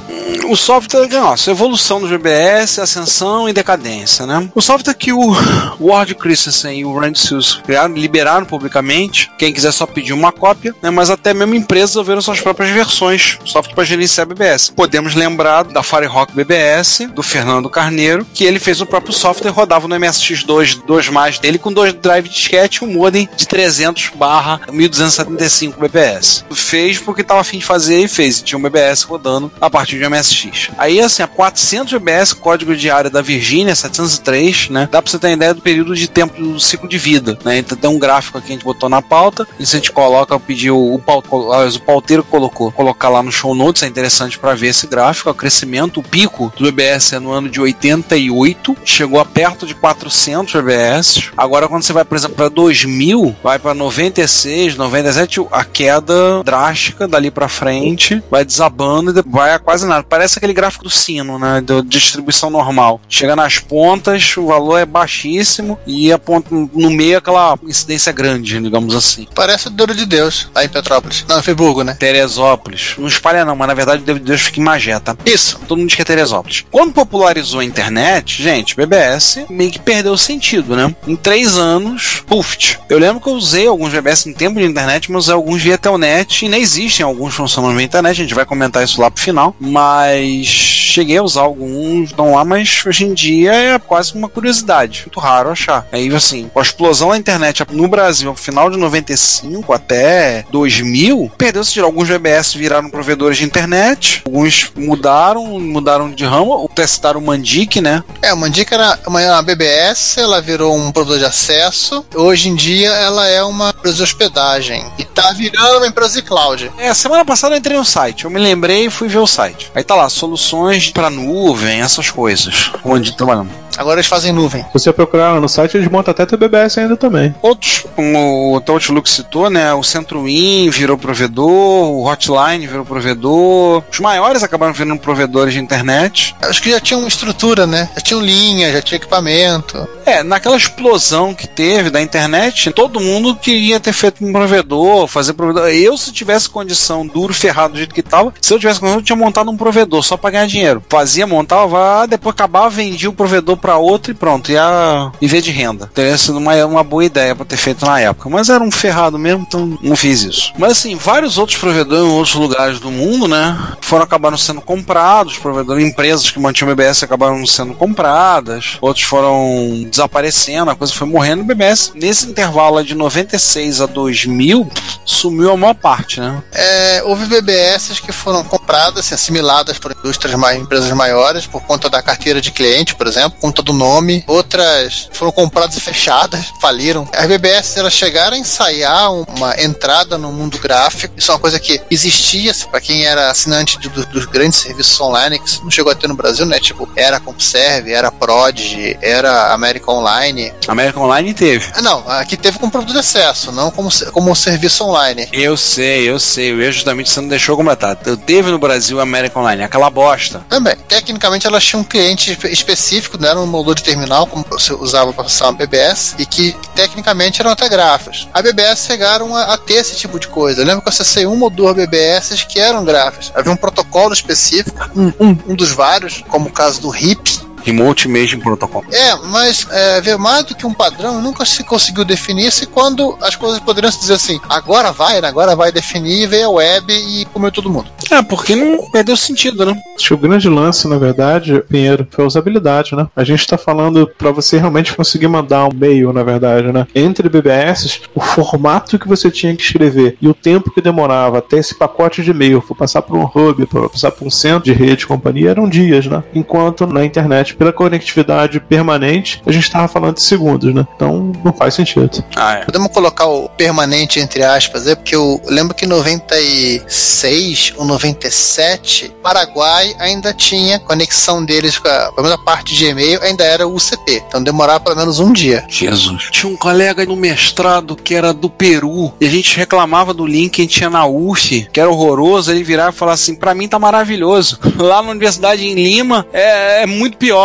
[0.47, 4.49] o software, nossa, evolução do GBS, ascensão e decadência, né?
[4.55, 5.37] O software que o
[5.79, 10.75] Ward Christensen e o Randy Seals criaram, liberaram publicamente, quem quiser só pedir uma cópia,
[10.83, 10.91] né?
[10.91, 14.71] Mas até mesmo empresas desenvolveram suas próprias versões, software para gerenciar BBS.
[14.75, 19.87] Podemos lembrar da Firehawk BBS, do Fernando Carneiro, que ele fez o próprio software, rodava
[19.87, 24.61] no MSX2 2 mais dele com dois drive disquete e um modem de 300 barra
[24.71, 26.45] 1275 BBS.
[26.53, 29.99] Fez porque estava afim de fazer e fez, tinha um BBS rodando a a partir
[29.99, 30.71] de MSX.
[30.77, 34.89] Aí, assim, a 400 GBS, código de área da Virgínia, 703, né?
[34.91, 37.59] Dá pra você ter ideia do período de tempo do ciclo de vida, né?
[37.59, 39.47] Então tem um gráfico aqui que a gente botou na pauta.
[39.61, 43.55] Se a gente coloca, eu pedi o, paut, o pauteiro colocou, colocar lá no show
[43.55, 45.31] notes, é interessante para ver esse gráfico.
[45.31, 49.75] O crescimento, o pico do BBS é no ano de 88, chegou a perto de
[49.75, 51.31] 400 BBS.
[51.37, 57.07] Agora, quando você vai, por exemplo, para 2000, vai para 96, 97, a queda drástica
[57.07, 60.03] dali para frente, vai desabando e vai quase nada.
[60.03, 61.61] Parece aquele gráfico do sino, né?
[61.61, 63.01] Da distribuição normal.
[63.09, 68.61] Chega nas pontas, o valor é baixíssimo e a ponta no meio aquela incidência grande,
[68.61, 69.27] digamos assim.
[69.35, 71.25] Parece o Dedo de Deus, lá em Petrópolis.
[71.29, 71.95] Não, em Friburgo, né?
[71.95, 72.95] Teresópolis.
[72.99, 75.17] Não espalha não, mas na verdade o Dedo de Deus fica em Magé, tá?
[75.25, 75.61] Isso.
[75.67, 76.65] Todo mundo diz que é Teresópolis.
[76.71, 80.95] Quando popularizou a internet, gente, BBS meio que perdeu o sentido, né?
[81.07, 82.49] Em três anos, puf.
[82.89, 86.45] Eu lembro que eu usei alguns BBS em tempo de internet, mas alguns via Telnet
[86.45, 88.13] e nem existem alguns funcionando via internet.
[88.13, 92.45] A gente vai comentar isso lá pro final, mas cheguei a usar alguns, estão lá,
[92.45, 95.03] mas hoje em dia é quase uma curiosidade.
[95.03, 95.87] Muito raro achar.
[95.93, 101.31] Aí, assim, com a explosão da internet no Brasil, no final de 95 até 2000,
[101.37, 107.25] perdeu-se de alguns BBS viraram provedores de internet, alguns mudaram, mudaram de ramo, testaram o
[107.25, 108.03] Mandic, né?
[108.23, 112.05] É, o Mandic era uma, uma BBS, ela virou um provedor de acesso.
[112.15, 116.23] Hoje em dia ela é uma empresa de hospedagem e tá virando uma empresa de
[116.23, 116.73] cloud.
[116.79, 119.71] É, semana passada eu entrei no site, eu me lembrei e fui ver o site.
[119.73, 122.73] Aí tá lá, soluções para nuvem, essas coisas.
[122.85, 123.53] Onde trabalhamos.
[123.79, 124.63] Agora eles fazem nuvem.
[124.65, 127.33] Se você procurar no site, eles montam até teu BBS ainda também.
[127.41, 129.73] Outros, como o Outlook citou, né?
[129.73, 133.85] O CentroWin virou provedor, o Hotline virou provedor.
[133.89, 136.35] Os maiores acabaram virando provedores de internet.
[136.43, 137.89] Acho que já tinham estrutura, né?
[137.95, 139.89] Já tinham linha, já tinha equipamento.
[140.05, 145.35] É, naquela explosão que teve da internet, todo mundo queria ter feito um provedor, fazer
[145.35, 145.69] provedor.
[145.69, 149.05] Eu, se tivesse condição duro, ferrado do jeito que tava, se eu tivesse condição, eu
[149.05, 150.83] tinha montado um provedor só pra ganhar dinheiro.
[150.89, 155.91] Fazia, montava, depois acabava, vendia o provedor pra outro e pronto, ia viver de renda.
[155.95, 158.29] Teria sido uma, uma boa ideia pra ter feito na época.
[158.31, 160.53] Mas era um ferrado mesmo, então não fiz isso.
[160.59, 165.37] Mas assim, vários outros provedores em outros lugares do mundo, né, foram acabaram sendo comprados,
[165.37, 171.07] provedores, empresas que mantinham o BBS acabaram sendo compradas, outros foram desaparecendo, a coisa foi
[171.07, 171.43] morrendo.
[171.43, 174.69] O BBS, nesse intervalo de 96 a 2000,
[175.05, 176.43] sumiu a maior parte, né?
[176.53, 181.89] É, houve BBS que foram compradas, assim, assimiladas por indústrias mais, empresas maiores, por conta
[181.89, 184.25] da carteira de cliente, por exemplo, por conta do nome.
[184.27, 187.09] Outras foram compradas e fechadas, faliram.
[187.13, 191.15] As BBS elas chegaram a ensaiar uma entrada no mundo gráfico.
[191.17, 194.99] Isso é uma coisa que existia para quem era assinante de, do, dos grandes serviços
[195.01, 196.59] online, que não chegou a ter no Brasil, né?
[196.59, 200.53] Tipo, era CompuServe, era Prodigy, era América Online.
[200.67, 201.71] América Online teve.
[201.75, 205.29] Ah, não, aqui teve como produto de acesso, não como, como serviço online.
[205.33, 206.51] Eu sei, eu sei.
[206.51, 207.99] Eu justamente você não deixou completar.
[208.05, 210.45] Eu teve no Brasil a América Online, aquela bosta.
[210.49, 210.77] Também.
[210.89, 215.13] Tecnicamente elas tinham um cliente específico, não era um moldor de terminal, como você usava
[215.13, 218.29] para passar uma BBS, e que tecnicamente eram até gráficos.
[218.33, 220.63] A BBS chegaram a, a ter esse tipo de coisa.
[220.63, 223.33] Eu lembro que eu acessei uma ou duas BBS que eram gráficos.
[223.35, 228.09] Havia um protocolo específico, um, um, um dos vários, como o caso do RIP, Remote
[228.09, 228.85] Imaging Protocol.
[228.91, 233.17] É, mas é, ver mais do que um padrão nunca se conseguiu definir se quando
[233.21, 235.29] as coisas poderiam se dizer assim, agora vai, né?
[235.29, 237.91] agora vai definir, veio a web e comeu todo mundo.
[238.11, 239.77] É, porque não perdeu sentido, né?
[239.97, 243.07] Acho que o grande lance, na verdade, Pinheiro, foi a usabilidade, né?
[243.15, 246.87] A gente tá falando para você realmente conseguir mandar um e-mail, na verdade, né?
[246.95, 251.59] Entre BBS, o formato que você tinha que escrever e o tempo que demorava até
[251.59, 254.73] esse pacote de e-mail for passar por um hub, para passar por um centro de
[254.73, 256.23] rede, companhia, eram dias, né?
[256.35, 260.87] Enquanto na internet, pela conectividade permanente, a gente estava falando de segundos, né?
[260.95, 262.25] Então não faz sentido.
[262.37, 262.65] Ah, é.
[262.65, 269.15] Podemos colocar o permanente entre aspas, é porque eu lembro que em 96 ou 97,
[269.23, 273.67] Paraguai ainda tinha conexão deles com a, pelo menos a parte de e-mail ainda era
[273.67, 274.23] UCP.
[274.27, 275.65] Então demorava pelo menos um dia.
[275.69, 276.29] Jesus.
[276.31, 280.59] Tinha um colega no mestrado que era do Peru e a gente reclamava do link
[280.59, 282.51] que a gente tinha na UF, que era horroroso.
[282.51, 284.59] Ele virava e falava assim: pra mim tá maravilhoso.
[284.77, 287.38] Lá na Universidade em Lima é, é muito pior.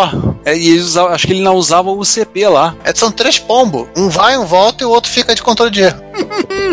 [0.46, 2.76] É, e eles acho que ele não usava o UCP lá.
[2.84, 3.88] É, são três pombos.
[3.96, 6.02] Um vai, um volta e o outro fica de controle de erro.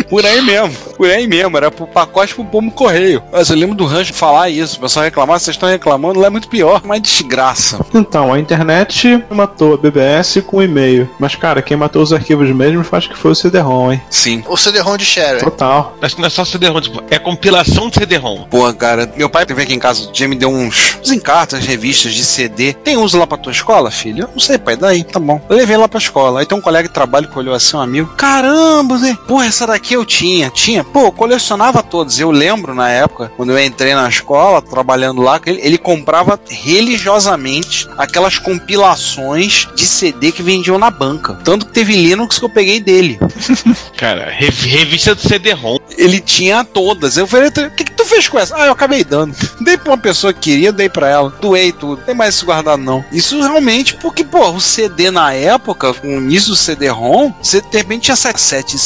[0.08, 3.22] Por aí mesmo, por aí mesmo, era pro pacote pro pombo correio.
[3.32, 6.30] Mas eu lembro do Rancho falar isso, o pessoal reclamar, vocês estão reclamando, lá é
[6.30, 7.78] muito pior, uma desgraça.
[7.94, 11.08] Então, a internet matou a BBS com e-mail.
[11.18, 14.02] Mas, cara, quem matou os arquivos mesmo acho que foi o CD-ROM, hein?
[14.10, 14.42] Sim.
[14.48, 15.38] O CD-ROM de share.
[15.38, 15.96] Total.
[16.02, 18.44] Acho que não é só CD-ROM, tipo, é compilação de CD-ROM.
[18.50, 21.64] Pô, cara, meu pai teve aqui em casa, o dia me deu uns, uns encartas,
[21.64, 22.72] revistas de CD.
[22.72, 24.24] Tem uso lá pra tua escola, filho?
[24.24, 25.40] Eu não sei, pai, daí, tá bom.
[25.48, 26.40] Eu levei lá pra escola.
[26.40, 28.12] Aí tem um colega de trabalho que olhou assim, um amigo.
[28.16, 30.50] Caramba, Zé, Pô, essa daqui eu tinha.
[30.50, 30.82] Tinha.
[30.82, 32.18] Pô, eu colecionava todos.
[32.18, 37.88] Eu lembro na época, quando eu entrei na escola, trabalhando lá, ele, ele comprava religiosamente
[37.96, 41.34] aquelas compilações de CD que vendiam na banca.
[41.44, 43.20] Tanto que teve Linux que eu peguei dele.
[43.96, 45.78] Cara, rev- revista do CD-ROM.
[45.96, 47.16] Ele tinha todas.
[47.16, 48.56] Eu falei, o que, que tu fez com essa?
[48.56, 49.32] Ah, eu acabei dando.
[49.60, 51.30] Dei pra uma pessoa que queria, dei pra ela.
[51.40, 51.98] Doei tudo.
[51.98, 53.04] Não tem mais isso guardado, não.
[53.12, 57.76] Isso realmente, porque, pô, o CD na época, com o início do CD-ROM, você de
[57.78, 58.80] repente tinha 700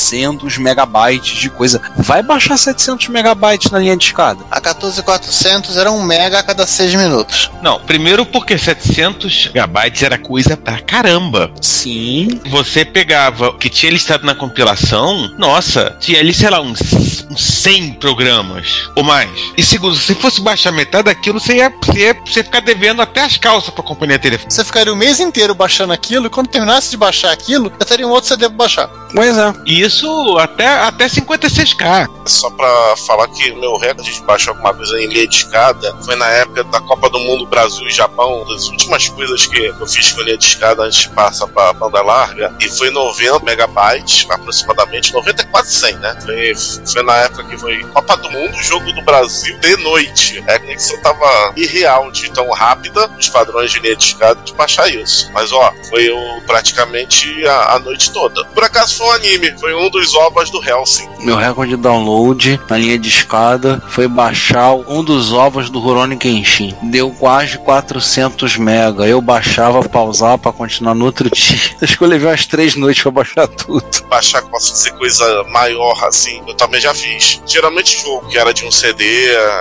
[0.59, 1.81] megabytes de coisa.
[1.97, 4.45] Vai baixar 700 megabytes na linha de escada.
[4.51, 7.51] A 14400 era um mega a cada 6 minutos.
[7.63, 11.53] Não, primeiro porque 700 megabytes era coisa pra caramba.
[11.61, 12.41] Sim.
[12.47, 16.81] Você pegava o que tinha listado na compilação, nossa, tinha ali, sei lá, uns,
[17.31, 19.31] uns 100 programas ou mais.
[19.57, 23.03] E segundo, se fosse baixar metade daquilo, você ia, você ia, você ia ficar devendo
[23.03, 24.51] até as calças pra companhia telefônica.
[24.51, 28.07] Você ficaria o mês inteiro baixando aquilo e quando terminasse de baixar aquilo, já teria
[28.07, 29.04] um outro CD pra baixar.
[29.15, 29.55] Pois é.
[29.65, 32.09] E isso até, até 56k.
[32.27, 35.97] Só pra falar que o meu recorde de baixar alguma coisa em linha de escada
[36.05, 39.87] foi na época da Copa do Mundo Brasil e Japão, das últimas coisas que eu
[39.87, 44.27] fiz com linha de escada antes de passar pra banda larga, e foi 90 megabytes,
[44.29, 46.19] aproximadamente, 90 é quase 100, né?
[46.25, 46.55] Foi,
[46.93, 50.43] foi na época que foi Copa do Mundo, jogo do Brasil de noite.
[50.49, 54.89] A conexão tava irreal de tão rápida, os padrões de linha de escada, de baixar
[54.89, 55.31] isso.
[55.33, 58.45] Mas ó, foi o, praticamente a, a noite toda.
[58.47, 61.09] Por acaso foi um anime, foi um dos ovos do Helsing.
[61.21, 66.17] Meu recorde de download na linha de escada foi baixar um dos ovos do Rurouni
[66.17, 66.75] Kenshin.
[66.83, 69.07] Deu quase 400 mega.
[69.07, 71.59] Eu baixava, pausava pra continuar no outro dia.
[71.81, 73.85] Acho que eu levei umas três noites pra baixar tudo.
[74.09, 77.41] baixar que possa ser coisa maior assim, eu também já fiz.
[77.47, 79.05] Geralmente jogo que era de um CD,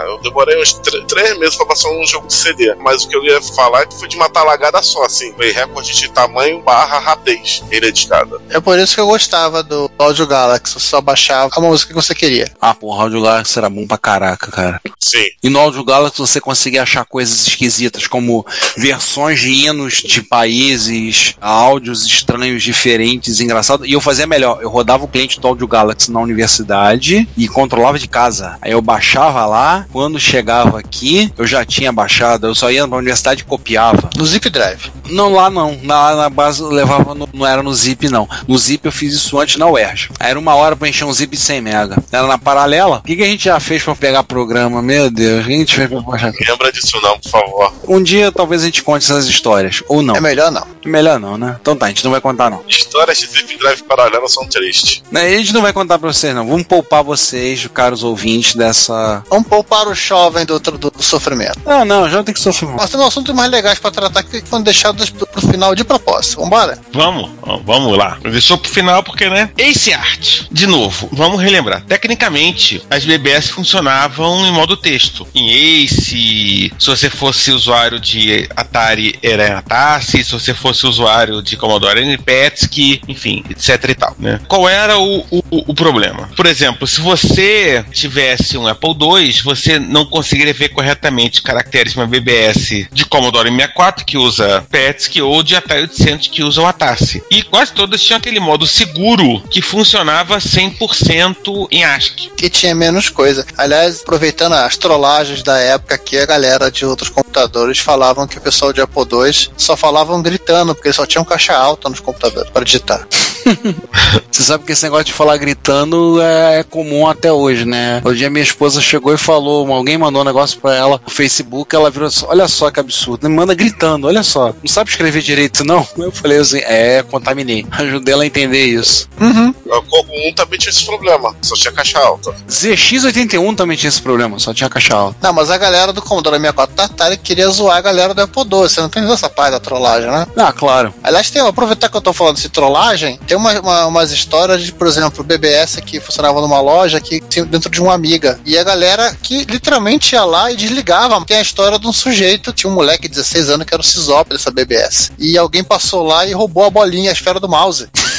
[0.08, 2.74] eu demorei uns tr- três meses pra passar um jogo de CD.
[2.76, 5.34] Mas o que eu ia falar é que foi de uma talagada só, assim.
[5.34, 8.40] Foi recorde de tamanho barra rapidez, ele é de escada.
[8.50, 11.96] É por isso que eu gostava do Audio Galaxy, você só baixava a música que
[11.96, 12.52] você queria.
[12.62, 14.80] Ah, porra, o Audio Galaxy era bom pra caraca, cara.
[15.00, 15.26] Sim.
[15.42, 18.46] E no Audio Galaxy você conseguia achar coisas esquisitas, como
[18.78, 23.88] versões de hinos de países, áudios estranhos, diferentes, engraçados.
[23.88, 27.98] E eu fazia melhor, eu rodava o cliente do Audio Galaxy na universidade e controlava
[27.98, 28.60] de casa.
[28.62, 32.98] Aí eu baixava lá, quando chegava aqui, eu já tinha baixado, eu só ia pra
[33.00, 34.12] universidade e copiava.
[34.16, 34.92] No Zip Drive.
[35.10, 35.78] Não, lá não.
[35.84, 38.28] Na, na base eu levava, no- não era no Zip, não.
[38.48, 40.10] No Zip eu fiz isso antes na UERJ.
[40.20, 41.98] Aí Era uma hora pra encher um Zip de 100 mega.
[42.12, 42.98] Era na paralela.
[42.98, 44.82] O que, que a gente já fez pra pegar programa?
[44.82, 46.32] Meu Deus, o que a gente fez pra baixar?
[46.48, 47.74] Lembra disso não, por favor.
[47.88, 49.84] Um dia talvez a gente conte essas histórias.
[49.88, 50.16] Ou não.
[50.16, 50.66] É melhor não.
[50.86, 51.56] Melhor não, né?
[51.62, 52.62] Então tá, a gente não vai contar não.
[52.68, 55.02] Histórias de Zip Drive paralelo são tristes.
[55.12, 56.48] Né, A gente não vai contar pra vocês não.
[56.48, 59.24] Vamos poupar vocês, caros ouvintes, dessa...
[59.30, 61.60] Vamos poupar o jovem do, do, do sofrimento.
[61.66, 62.70] Ah, não, já tem que sofrer.
[62.76, 66.42] Nós temos assuntos mais legais pra tratar que foram deixados pro, final de propósito.
[66.42, 66.78] Vambora?
[66.92, 67.30] Vamos,
[67.66, 68.18] vamos lá.
[68.24, 69.50] Deixou pro final porque, né?
[69.58, 71.84] Ace Art, de novo, vamos relembrar.
[71.86, 75.28] Tecnicamente, as BBS funcionavam em modo texto.
[75.34, 81.56] Em Ace, se você fosse usuário de Atari, era Atasse, se você fosse usuário de
[81.58, 84.40] Commodore, era Petsky, enfim, etc e tal, né?
[84.48, 86.30] Qual era o, o, o problema?
[86.36, 92.00] Por exemplo, se você tivesse um Apple II, você não conseguiria ver corretamente caracteres de
[92.00, 96.66] uma BBS de Commodore 64, que usa Petsky, ou de Atari 800, que usa o
[96.66, 97.24] Atasse.
[97.32, 102.30] E quase todas tinham aquele modo seguro que funcionava 100% em ASCII.
[102.36, 103.46] Que tinha menos coisa.
[103.58, 108.42] Aliás, aproveitando as trollagens da época que a galera de outros computadores falavam que o
[108.42, 112.50] pessoal de Apple II só falavam gritando, porque eles só tinham caixa alta nos computadores
[112.52, 113.08] para digitar.
[114.32, 117.98] Você sabe que esse negócio de falar gritando é, é comum até hoje, né?
[117.98, 121.76] Outro dia minha esposa chegou e falou, alguém mandou um negócio pra ela no Facebook,
[121.76, 125.22] ela virou assim, olha só que absurdo, me manda gritando, olha só, não sabe escrever
[125.22, 125.86] direito não?
[125.98, 127.66] Eu falei assim, é, contaminei.
[127.72, 129.08] Ajudei ela a entender isso.
[129.20, 129.54] Uhum.
[129.66, 132.34] O Coco 1 também tinha esse problema, só tinha caixa alta.
[132.50, 135.18] ZX81 também tinha esse problema, só tinha caixa alta.
[135.22, 138.44] Não, mas a galera do Commodore 64 da Atari queria zoar a galera do Apple
[138.44, 138.50] II.
[138.64, 140.28] Você não tem essa parte da trollagem, né?
[140.38, 140.94] Ah, claro.
[141.02, 144.72] Aliás, tem, aproveitar que eu tô falando de trollagem, tem uma, uma- umas histórias de,
[144.72, 148.40] por exemplo, BBS que funcionava numa loja que dentro de uma amiga.
[148.46, 151.24] E a galera que literalmente ia lá e desligava.
[151.26, 153.86] Tem a história de um sujeito, tinha um moleque de 16 anos que era o
[153.86, 155.12] Cisop dessa BBS.
[155.18, 157.88] E alguém passou lá e roubou a bolinha, a esfera do mouse.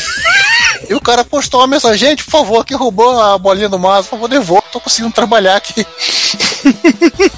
[0.88, 4.08] E o cara postou uma mensagem, gente, por favor, quem roubou a bolinha do mouse,
[4.08, 5.86] por favor, devolva, tô conseguindo trabalhar aqui.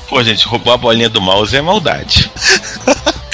[0.08, 2.30] Pô, gente, roubar a bolinha do mouse é maldade.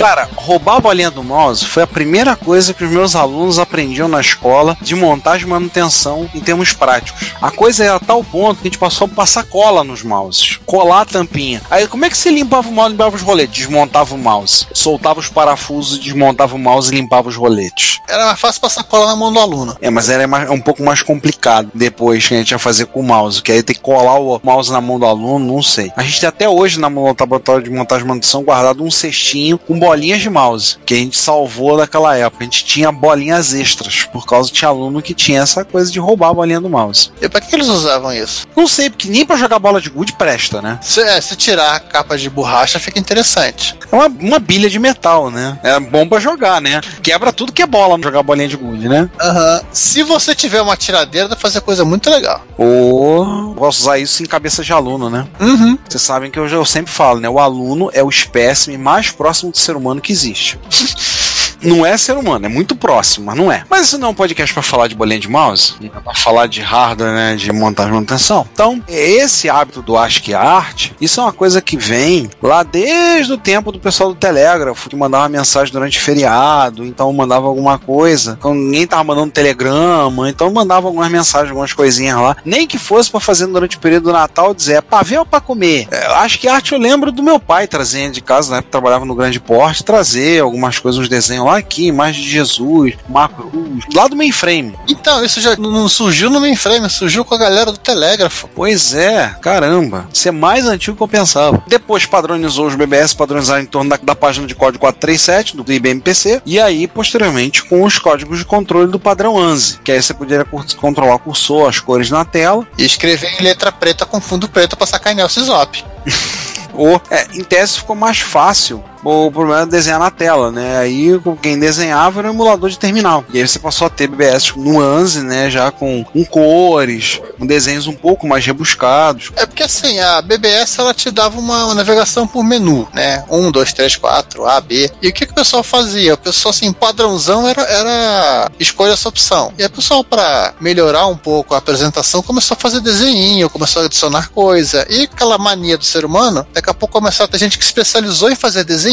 [0.02, 4.08] Cara, roubar a bolinha do mouse foi a primeira coisa que os meus alunos aprendiam
[4.08, 7.30] na escola de montagem e manutenção em termos práticos.
[7.40, 10.58] A coisa era a tal ponto que a gente passou a passar cola nos mouses,
[10.66, 11.62] colar a tampinha.
[11.70, 13.58] Aí como é que você limpava o mouse, limpava os roletes?
[13.58, 18.00] Desmontava o mouse, soltava os parafusos, desmontava o mouse e limpava os roletes.
[18.08, 19.76] Era mais fácil passar cola na mão do aluno.
[19.80, 22.98] É, mas era mais- um pouco mais complicado depois que a gente ia fazer com
[22.98, 25.92] o mouse, que aí tem que colar o mouse na mão do aluno, não sei.
[25.96, 29.56] A gente tem até hoje na no laboratório de montagem e manutenção guardado um cestinho
[29.56, 32.42] com bolinhas de mouse, que a gente salvou daquela época.
[32.42, 36.30] A gente tinha bolinhas extras, por causa tinha aluno que tinha essa coisa de roubar
[36.30, 37.10] a bolinha do mouse.
[37.20, 38.46] E pra que eles usavam isso?
[38.56, 40.78] Não sei, porque nem pra jogar bola de gude presta, né?
[40.80, 43.76] Se, é, se tirar a capa de borracha, fica interessante.
[43.90, 45.58] É uma, uma bilha de metal, né?
[45.62, 46.80] É bom pra jogar, né?
[47.02, 49.10] Quebra tudo que é bola jogar bolinha de gude, né?
[49.20, 49.60] Aham.
[49.72, 52.42] Se você tiver uma tiradeira, dá pra fazer coisa muito legal.
[52.56, 55.26] Ou posso usar isso em cabeça de aluno, né?
[55.38, 55.76] Uhum.
[55.86, 57.28] Vocês sabem que eu, eu sempre falo, né?
[57.28, 60.58] O aluno é o espécime mais próximo do ser humano que existe.
[61.62, 63.64] Não é ser humano, é muito próximo, mas não é.
[63.70, 66.46] Mas isso não é um podcast pra falar de bolinha de mouse, é pra falar
[66.46, 68.46] de hardware, né, de montagem e manutenção.
[68.52, 73.38] Então, esse hábito do ASCII Art, isso é uma coisa que vem lá desde o
[73.38, 78.36] tempo do pessoal do Telégrafo, que mandava mensagem durante feriado, então mandava alguma coisa.
[78.38, 82.36] Então, ninguém tava mandando telegrama, então mandava algumas mensagens, algumas coisinhas lá.
[82.44, 85.26] Nem que fosse pra fazer durante o período do Natal, dizer, é pra ver ou
[85.26, 85.86] pra comer?
[85.90, 89.04] É, acho que arte eu lembro do meu pai trazendo de casa, né, que trabalhava
[89.04, 93.84] no grande porte, trazer algumas coisas, uns desenhos lá aqui, imagem de Jesus, uma cruz,
[93.94, 94.74] lá do mainframe.
[94.88, 98.48] Então, isso já não surgiu no mainframe, surgiu com a galera do Telégrafo.
[98.54, 100.08] Pois é, caramba.
[100.12, 101.62] Isso é mais antigo que eu pensava.
[101.66, 106.00] Depois padronizou os BBS, padronizaram em torno da, da página de código 437 do IBM
[106.00, 106.42] PC.
[106.44, 109.78] E aí, posteriormente, com os códigos de controle do padrão ANSI.
[109.84, 112.66] Que aí você poderia controlar o cursor, as cores na tela.
[112.76, 115.84] E escrever em letra preta com fundo preto pra sacanear o Sisop.
[116.74, 118.82] Ou, é, em tese ficou mais fácil.
[119.04, 120.78] O problema é desenhar na tela, né?
[120.78, 123.24] Aí quem desenhava era o emulador de terminal.
[123.32, 125.50] E aí você passou a ter BBS no ANSI, né?
[125.50, 129.32] Já com, com cores, com desenhos um pouco mais rebuscados.
[129.36, 133.24] É porque assim, a BBS ela te dava uma, navegação por menu, né?
[133.28, 134.90] 1, 2, 3, 4, A, B.
[135.02, 136.14] E o que, que o pessoal fazia?
[136.14, 139.52] O pessoal, assim, padrãozão era, era escolha essa opção.
[139.58, 143.82] E aí o pessoal, pra melhorar um pouco a apresentação, começou a fazer desenho, começou
[143.82, 144.86] a adicionar coisa.
[144.88, 148.30] E aquela mania do ser humano, daqui a pouco começou a ter gente que especializou
[148.30, 148.91] em fazer desenho.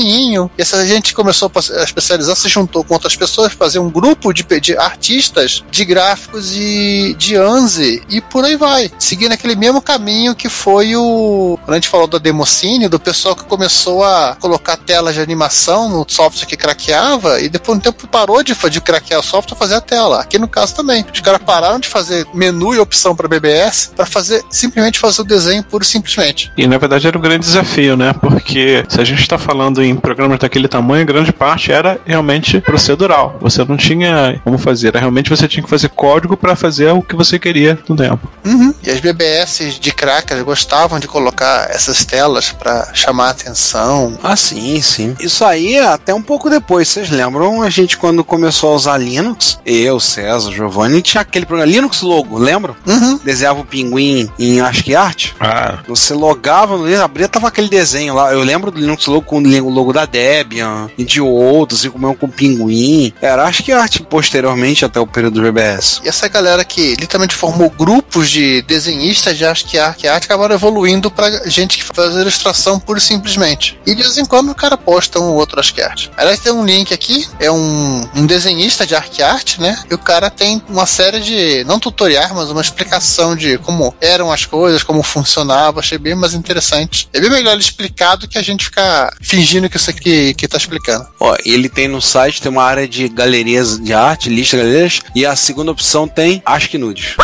[0.58, 4.44] E essa gente começou a especializar, se juntou com outras pessoas, fazer um grupo de,
[4.60, 8.92] de artistas de gráficos e de ANSI e por aí vai.
[9.00, 11.58] Seguindo aquele mesmo caminho que foi o.
[11.64, 15.90] Quando a gente falou da Democine, do pessoal que começou a colocar telas de animação
[15.90, 19.58] no software que craqueava e depois de um tempo parou de, de craquear o software
[19.58, 20.22] fazer a tela.
[20.22, 21.06] Aqui no caso também.
[21.14, 25.26] Os caras pararam de fazer menu e opção para BBS para fazer simplesmente fazer o
[25.26, 26.52] desenho puro simplesmente.
[26.58, 28.14] E na verdade era um grande desafio, né?
[28.14, 33.38] Porque se a gente está falando em programas daquele tamanho, grande parte era realmente procedural.
[33.42, 37.02] Você não tinha como fazer, era realmente você tinha que fazer código para fazer o
[37.02, 38.28] que você queria no tempo.
[38.46, 38.74] Uhum.
[38.84, 44.18] E as BBS de crackers gostavam de colocar essas telas para chamar a atenção.
[44.24, 45.16] Ah, sim, sim.
[45.20, 46.88] Isso aí é até um pouco depois.
[46.88, 49.60] Vocês lembram a gente quando começou a usar Linux?
[49.66, 52.76] Eu, César, Giovanni, tinha aquele programa Linux Logo, lembram?
[52.88, 53.20] Uhum.
[53.24, 55.32] Desenhava o pinguim em ASCII Art.
[55.40, 58.32] Ah, Você logava no Linux, abria, tava aquele desenho lá.
[58.32, 62.14] Eu lembro do Linux Logo com o logo da Debian e de outros, e como
[62.16, 63.14] com pinguim.
[63.22, 66.02] Era ASCII Art posteriormente até o período do BBS.
[66.04, 71.10] E essa galera que literalmente formou grupos de desenhistas de ASCII Art, Art acabaram evoluindo
[71.10, 73.80] para gente que faz ilustração pura e simplesmente.
[73.86, 76.08] E de vez em quando o cara posta um outro ASCII Art.
[76.18, 79.82] Aliás, tem um link aqui, é um, um desenhista de ARC Art, né?
[79.90, 84.32] E o cara tem uma série de, não tutoriais, mas uma explicação de como eram
[84.32, 85.80] as coisas, como funcionava.
[85.80, 87.08] Achei bem mais interessante.
[87.14, 90.48] É bem melhor ele explicar do que a gente ficar fingindo que isso aqui que
[90.48, 91.08] tá explicando.
[91.20, 95.02] Ó, ele tem no site, tem uma área de galerias de arte, lista de galerias,
[95.16, 97.16] e a segunda opção tem ASCII Nudes.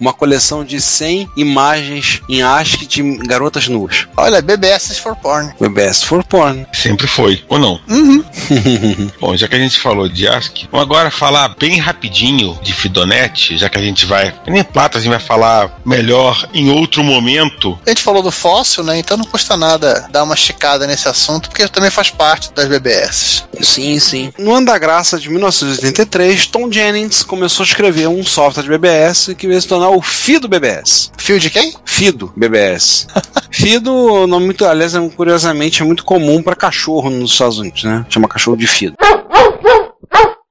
[0.00, 4.06] Uma coleção de 100 imagens em ASCII de garotas nuas.
[4.16, 5.52] Olha, BBS for porn.
[5.60, 6.66] BBS for porn.
[6.72, 7.80] sempre foi, ou não?
[7.88, 8.24] Uhum.
[9.20, 13.56] Bom, já que a gente falou de ASCII, vamos agora falar bem rapidinho de Fidonet,
[13.56, 14.34] já que a gente vai.
[14.46, 17.78] Nem plata, a gente vai falar melhor em outro momento.
[17.86, 18.98] A gente falou do fóssil, né?
[18.98, 23.44] Então não custa nada dar uma esticada nesse assunto, porque também faz parte das BBS.
[23.60, 24.32] Sim, sim.
[24.38, 29.34] No ano da graça de 1983, Tom Jennings começou a escrever um software de BBS
[29.36, 31.10] que veio se tornar o FIDO BBS.
[31.16, 31.74] Fio de quem?
[31.84, 33.06] FIDO BBS.
[33.50, 38.04] FIDO, nome muito, aliás, é, curiosamente, é muito comum para cachorro nos Estados Unidos, né?
[38.08, 38.96] Chama cachorro de FIDO.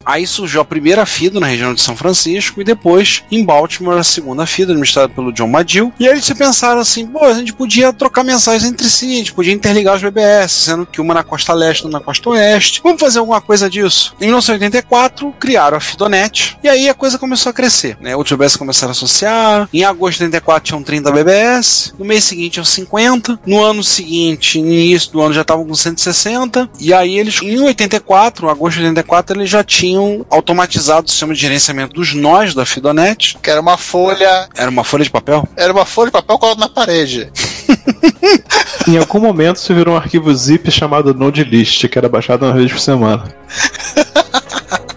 [0.05, 4.03] Aí surgiu a primeira FIDO na região de São Francisco e depois em Baltimore a
[4.03, 5.91] segunda FIDO, administrada pelo John Madil.
[5.99, 9.33] E aí eles pensaram assim, pô, a gente podia trocar mensagens entre si, a gente
[9.33, 12.81] podia interligar os BBS, sendo que uma na costa leste uma na costa oeste.
[12.83, 14.13] Vamos fazer alguma coisa disso.
[14.21, 18.15] Em 1984, criaram a Fidonet e aí a coisa começou a crescer, né?
[18.15, 19.67] Outros BBS começaram a associar.
[19.73, 24.61] Em agosto de 84 tinham 30 BBS, no mês seguinte tinham 50, no ano seguinte,
[24.61, 28.83] no início do ano já estavam com 160, e aí eles, em 84, agosto de
[28.83, 29.94] 84, eles já tinham
[30.29, 33.37] automatizado o sistema de gerenciamento dos nós da Fidonet.
[33.41, 34.47] Que era uma folha.
[34.55, 35.47] Era uma folha de papel?
[35.55, 37.31] Era uma folha de papel colada na parede.
[38.87, 42.71] Em algum momento você virou um arquivo zip chamado Nodelist, que era baixado uma vez
[42.71, 43.23] por semana.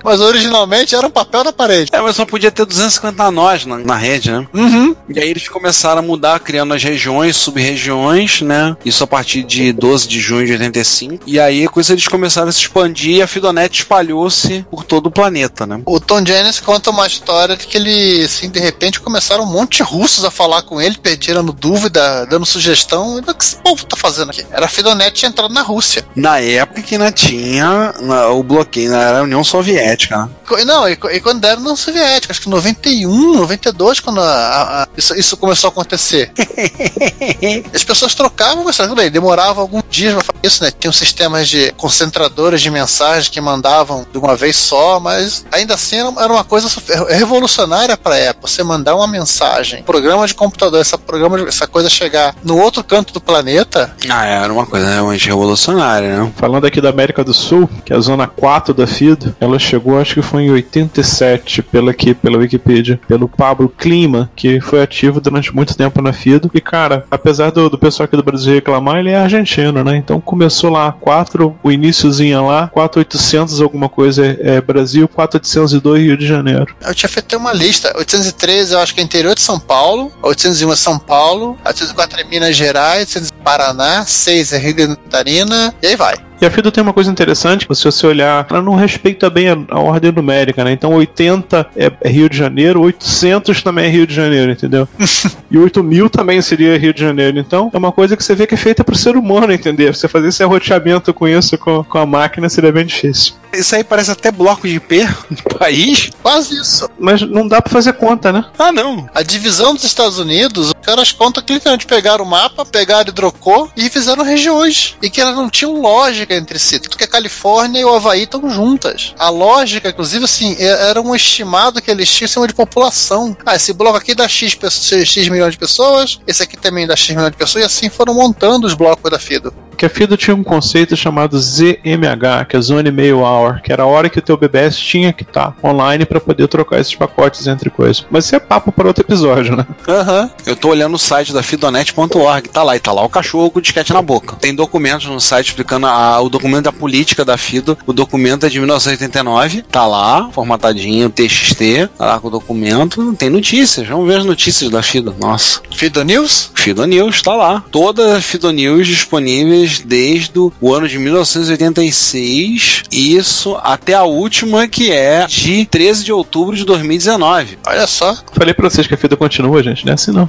[0.04, 1.90] Mas originalmente era um papel na parede.
[1.92, 4.46] É, mas só podia ter 250 nós na, na rede, né?
[4.54, 4.94] Uhum.
[5.08, 8.76] E aí eles começaram a mudar, criando as regiões, sub-regiões, né?
[8.84, 11.24] Isso a partir de 12 de junho de 85.
[11.26, 15.06] E aí com isso eles começaram a se expandir e a Fidonet espalhou-se por todo
[15.06, 15.80] o planeta, né?
[15.84, 19.78] O Tom Jennings conta uma história de que ele, assim, de repente começaram um monte
[19.78, 23.16] de russos a falar com ele, tirando dúvida, dando sugestão.
[23.18, 24.44] O que esse povo tá fazendo aqui?
[24.50, 26.04] Era a Fidonet tinha entrado na Rússia.
[26.14, 30.28] Na época que ainda tinha na- o bloqueio, na era a União Soviética, né?
[30.64, 34.82] Não, e, e quando era União Soviética, acho que em 91, 92, quando a- a-
[34.82, 36.32] a- isso, isso começou a acontecer.
[37.74, 40.70] As pessoas trocavam, bem, demorava alguns dias pra fazer isso, né?
[40.70, 45.96] Tinham sistemas de concentradores de mensagens que mandavam de uma vez só, mas ainda assim
[45.96, 48.48] era era uma coisa su- revolucionária pra época.
[48.48, 52.82] Você mandar uma mensagem, programa de computador, essa, programa de- essa coisa chegar no outro
[52.84, 53.94] canto do planeta.
[54.08, 56.32] Ah, era uma coisa realmente revolucionária, né?
[56.36, 59.98] Falando aqui da América do Sul, que é a zona 4 da FIDO, ela chegou,
[59.98, 65.20] acho que foi em 87, pela, aqui, pela Wikipedia, pelo Pablo Clima, que foi ativo
[65.20, 66.50] durante muito tempo na FIDO.
[66.54, 69.96] E, cara, apesar do, do pessoal aqui do Brasil reclamar, ele é argentino, né?
[69.96, 76.16] Então começou lá 4, o iníciozinho lá, 4800 alguma coisa é, é Brasil, 4802 Rio
[76.16, 76.74] de Janeiro.
[76.80, 77.92] Eu tinha feito uma lista.
[77.96, 82.24] 813 eu acho que é interior de São Paulo, 801 é São Paulo, 804 é
[82.24, 86.27] Minas Gerais, 800 é Paraná, 6 é Rio de Catarina, e aí vai.
[86.40, 89.58] E a FIDO tem uma coisa interessante, se você olhar, ela não respeita bem a,
[89.70, 90.72] a ordem numérica, né?
[90.72, 94.88] Então 80 é, é Rio de Janeiro, 800 também é Rio de Janeiro, entendeu?
[95.50, 97.38] e 8000 também seria Rio de Janeiro.
[97.38, 99.94] Então é uma coisa que você vê que é feita pro ser humano, entender?
[99.94, 103.34] Você fazer esse arroteamento com isso, com, com a máquina, seria bem difícil.
[103.52, 106.10] Isso aí parece até bloco de IP do país.
[106.22, 106.88] Quase isso.
[106.98, 108.44] Mas não dá pra fazer conta, né?
[108.58, 109.08] Ah, não.
[109.14, 113.70] A divisão dos Estados Unidos, os caras contam que literalmente pegaram o mapa, pegaram hidrocor
[113.76, 114.96] e fizeram regiões.
[115.02, 116.78] E que elas não tinham lógica entre si.
[116.78, 119.14] Tanto que a Califórnia e o Havaí estão juntas.
[119.18, 123.36] A lógica, inclusive, assim, é- era um estimado que eles tinham em cima de população.
[123.44, 126.94] Ah, esse bloco aqui dá X, pessoas, X milhões de pessoas, esse aqui também dá
[126.96, 129.52] X milhões de pessoas, e assim foram montando os blocos da FIDO.
[129.78, 133.84] Porque a FIDO tinha um conceito chamado ZMH, que é Zone Mail Hour, que era
[133.84, 137.46] a hora que o teu BBS tinha que estar online para poder trocar esses pacotes
[137.46, 138.04] entre coisas.
[138.10, 139.64] Mas isso é papo para outro episódio, né?
[139.86, 140.28] Aham.
[140.44, 143.60] Eu tô olhando o site da fidonet.org, tá lá, e tá lá o cachorro com
[143.60, 144.34] o disquete na boca.
[144.34, 147.78] Tem documentos no site explicando a- o documento da política da Fido.
[147.86, 153.14] O documento é de 1989, tá lá, formatadinho, TXT, tá lá com o documento.
[153.14, 155.14] Tem notícias, vamos ver as notícias da Fido.
[155.20, 155.60] Nossa.
[155.72, 156.50] Fido News?
[156.56, 157.62] Fido News, tá lá.
[157.70, 164.90] Todas as Fido News disponíveis desde o ano de 1986, isso até a última que
[164.90, 167.58] é de 13 de outubro de 2019.
[167.66, 168.16] Olha só.
[168.32, 170.28] Falei pra vocês que a FIDO continua, gente, não é assim não.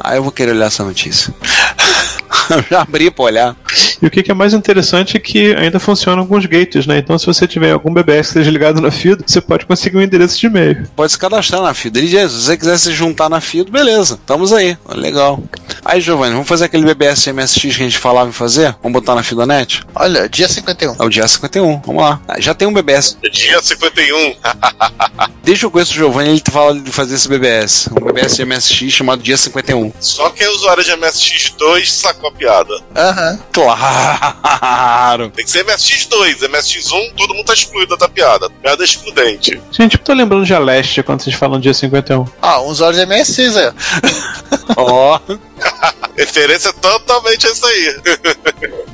[0.00, 1.34] Aí eu vou querer olhar essa notícia.
[2.50, 3.56] Eu Já abri pra olhar.
[4.02, 6.98] E o que que é mais interessante é que ainda funcionam alguns gates, né?
[6.98, 10.02] Então se você tiver algum BBS que esteja ligado na FIDO, você pode conseguir um
[10.02, 10.86] endereço de e-mail.
[10.94, 11.98] Pode se cadastrar na Fido.
[11.98, 14.14] Ele diz, se você quiser se juntar na Fido, beleza.
[14.14, 14.76] Estamos aí.
[14.94, 15.42] Legal.
[15.84, 18.74] Aí, Giovanni, vamos fazer aquele BBS de MSX que a gente falava em fazer?
[18.82, 19.82] Vamos botar na Fidonet?
[19.94, 20.96] Olha, dia 51.
[20.98, 21.80] É o dia 51.
[21.86, 22.20] Vamos lá.
[22.28, 23.16] Ah, Já tem um BBS.
[23.32, 24.34] Dia 51.
[25.42, 27.88] Desde que eu conheço o Giovanni, ele fala de fazer esse BBS.
[27.92, 29.92] Um BBS de MSX chamado Dia 51.
[30.00, 32.74] Só quem é usuário de MSX2 sacou a piada.
[32.96, 33.38] Aham.
[33.74, 35.30] Claro.
[35.30, 36.48] Tem que ser MSX2.
[36.48, 38.48] MSX1, todo mundo tá excluído da piada.
[38.50, 39.60] Piada excludente.
[39.70, 42.24] Gente, eu tô lembrando de Aleste quando vocês falam dia 51.
[42.40, 43.72] Ah, um usuário de MS6 aí.
[44.76, 45.20] Ó.
[46.16, 48.00] Referência totalmente a isso aí.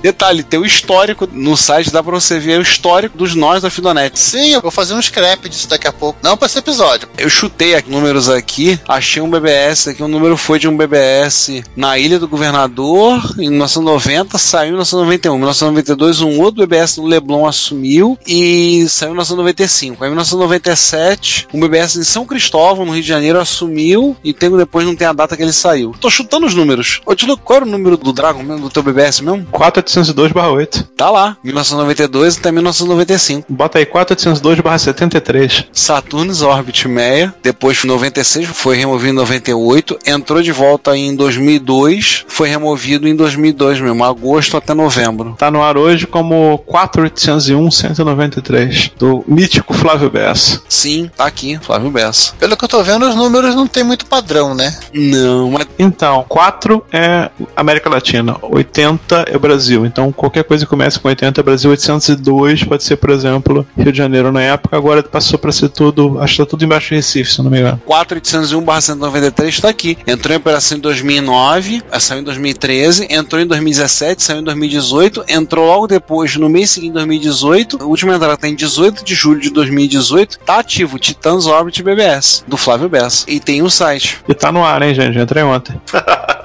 [0.01, 3.71] Detalhe, tem o histórico no site, dá pra você ver o histórico dos nós da
[3.71, 4.19] Fidonet.
[4.19, 6.19] Sim, eu vou fazer um scrap disso daqui a pouco.
[6.23, 7.09] Não pra esse episódio.
[7.17, 11.63] Eu chutei aqui, números aqui, achei um BBS aqui, o número foi de um BBS
[11.77, 15.35] na Ilha do Governador, em 1990, saiu saiu em 1991.
[15.35, 20.05] Em 1992, um outro BBS no Leblon assumiu e saiu em 1995.
[20.05, 24.57] Aí em 1997, um BBS em São Cristóvão, no Rio de Janeiro, assumiu e tempo
[24.57, 25.95] depois não tem a data que ele saiu.
[26.01, 27.01] Tô chutando os números.
[27.05, 29.47] Ô, Tilo, qual era o número do Dragon mesmo, do teu BBS mesmo?
[29.51, 30.87] 4802/8.
[30.97, 33.53] Tá lá, 1992 até 1995.
[33.53, 35.67] Bota aí 4802/73.
[35.73, 42.25] Saturnus Orbit 6, depois em 96 foi removido em 98, entrou de volta em 2002,
[42.29, 45.35] foi removido em 2002 mesmo, agosto até novembro.
[45.39, 50.61] Tá no ar hoje como 4801-193, do mítico Flávio Bessa.
[50.69, 52.33] Sim, tá aqui, Flávio Bessa.
[52.39, 54.75] Pelo que eu tô vendo, os números não tem muito padrão, né?
[54.93, 59.85] Não, mas Então, 4 é América Latina, 80 é Brasil.
[59.87, 63.93] Então, qualquer coisa que comece com 80 é Brasil, 802 pode ser, por exemplo, Rio
[63.93, 66.97] de Janeiro na época, agora passou pra ser tudo, acho que tá tudo embaixo de
[66.97, 67.81] Recife, se não me engano.
[67.87, 69.99] 4801-193 tá aqui.
[70.07, 75.25] Entrou em operação em 2009, eh, saiu em 2013, entrou em 2017, saiu em 2018,
[75.29, 77.79] entrou logo depois, no mês seguinte, em 2018.
[77.83, 80.39] A última entrada tá em 18 de julho de 2018.
[80.39, 83.25] Tá ativo, Titãs Orbit BBS, do Flávio Bessa.
[83.29, 84.19] E tem um site.
[84.29, 85.19] E tá no ar, hein, gente?
[85.19, 85.81] Entrei ontem.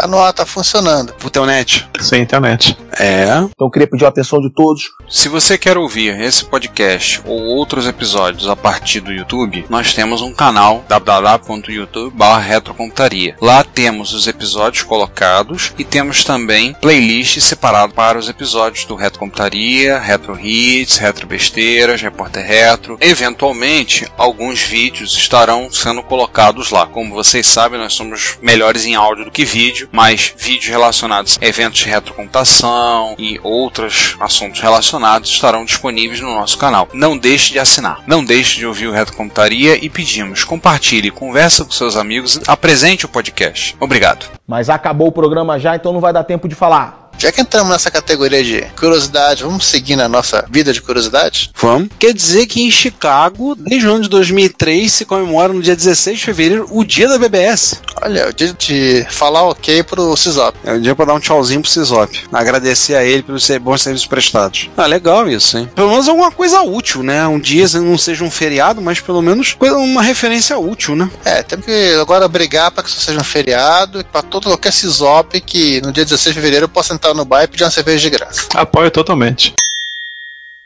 [0.00, 1.12] Tá no ar, tá funcionando.
[1.12, 1.86] Pro teu net.
[2.00, 2.74] Sem internet.
[2.98, 3.24] É.
[3.24, 4.92] Então eu queria pedir a atenção de todos.
[5.10, 10.22] Se você quer ouvir esse podcast ou outros episódios a partir do YouTube, nós temos
[10.22, 13.36] um canal www.youtube.retrocomputaria.
[13.42, 19.18] Lá temos os episódios colocados e temos também playlist separado para os episódios do Retro
[19.18, 22.96] Computaria, Retro Hits, Retro Besteiras, Repórter Retro.
[23.02, 26.86] Eventualmente, alguns vídeos estarão sendo colocados lá.
[26.86, 31.46] Como vocês sabem, nós somos melhores em áudio do que vídeo, mas vídeos relacionados a
[31.46, 36.88] eventos de retrocomputação e outros assuntos relacionados estarão disponíveis no nosso canal.
[36.92, 38.02] Não deixe de assinar.
[38.06, 43.08] Não deixe de ouvir o Retrocomputaria e pedimos, compartilhe, conversa com seus amigos, apresente o
[43.08, 43.76] podcast.
[43.80, 44.26] Obrigado.
[44.46, 47.09] Mas acabou o programa já, então não vai dar tempo de falar.
[47.20, 51.50] Já que entramos nessa categoria de curiosidade, vamos seguir na nossa vida de curiosidade?
[51.54, 51.90] Vamos.
[51.98, 56.18] Quer dizer que em Chicago, desde o ano de 2003, se comemora no dia 16
[56.18, 57.82] de fevereiro o dia da BBS.
[58.00, 60.56] Olha, o dia de falar ok pro Cisop.
[60.64, 62.22] É o dia pra dar um tchauzinho pro Cisop.
[62.32, 64.70] Agradecer a ele pelos bons serviços prestados.
[64.74, 65.68] Ah, legal isso, hein?
[65.74, 67.26] Pelo menos alguma coisa útil, né?
[67.26, 71.10] Um dia não seja um feriado, mas pelo menos uma referência útil, né?
[71.22, 75.38] É, temos que agora brigar para que isso seja um feriado, para todo qualquer Cisop
[75.42, 77.98] que no dia 16 de fevereiro eu possa entrar no bar e pedir uma cerveja
[77.98, 78.48] de graça.
[78.54, 79.54] Apoio totalmente.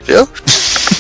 [0.01, 0.29] Viu?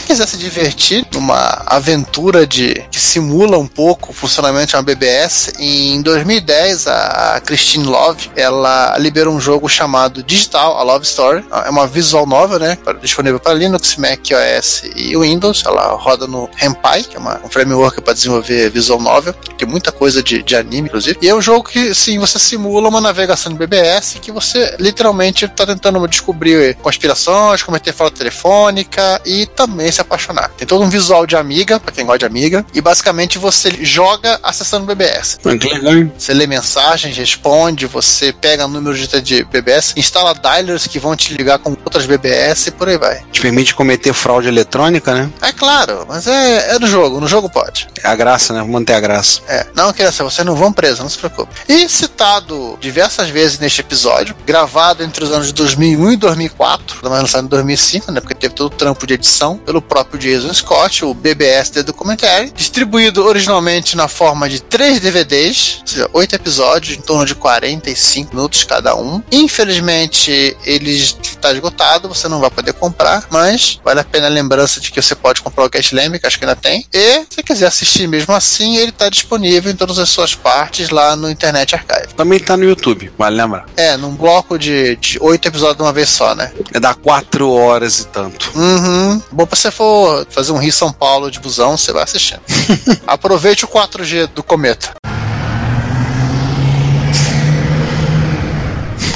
[0.06, 5.52] Quiser se divertir numa aventura de que simula um pouco o funcionamento de uma BBS,
[5.58, 11.44] em 2010 a Christine Love ela liberou um jogo chamado Digital, a Love Story.
[11.64, 12.78] É uma visual novel, né?
[13.00, 15.64] Disponível para Linux, Mac OS e Windows.
[15.64, 19.32] Ela roda no Henpai, que é uma, um framework para desenvolver visual novel.
[19.56, 21.18] Tem muita coisa de, de anime, inclusive.
[21.22, 25.44] E é um jogo que, sim, você simula uma navegação de BBS que você literalmente
[25.44, 30.50] está tentando descobrir conspirações, cometer fraude telefônica e também se apaixonar.
[30.56, 34.38] Tem todo um visual de amiga, para quem gosta de amiga, e basicamente você joga
[34.42, 35.38] acessando BBS.
[35.44, 36.12] Ah?
[36.18, 41.34] Você lê mensagens, responde, você pega número de, de BBS, instala dialers que vão te
[41.34, 43.22] ligar com outras BBS e por aí vai.
[43.32, 45.30] Te permite cometer fraude eletrônica, né?
[45.42, 47.88] É claro, mas é, é do jogo, no jogo pode.
[48.02, 48.62] É a graça, né?
[48.62, 49.40] Manter a graça.
[49.48, 51.54] É, não, criança, vocês não vão preso, não se preocupe.
[51.68, 57.12] E citado diversas vezes neste episódio, gravado entre os anos de 2001 e 2004, mas
[57.12, 61.04] lançado em 2005, né, porque teve todo o trampo de edição pelo próprio Jason Scott,
[61.04, 66.96] o BBS The Documentary, distribuído originalmente na forma de três DVDs, ou seja, oito episódios,
[66.96, 69.22] em torno de 45 minutos cada um.
[69.30, 74.80] Infelizmente, ele está esgotado, você não vai poder comprar, mas vale a pena a lembrança
[74.80, 76.86] de que você pode comprar o Cast Lamb, que acho que ainda tem.
[76.92, 80.90] E se você quiser assistir mesmo assim, ele está disponível em todas as suas partes
[80.90, 82.14] lá no Internet Archive.
[82.14, 83.66] Também tá no YouTube, vale lembrar.
[83.76, 86.52] É, num bloco de oito episódios de uma vez só, né?
[86.72, 88.52] É dar quatro horas e tanto.
[88.54, 89.20] Uhum.
[89.30, 92.40] Bom, pra você for fazer um Rio São Paulo de busão, você vai assistindo.
[93.06, 94.94] Aproveite o 4G do Cometa.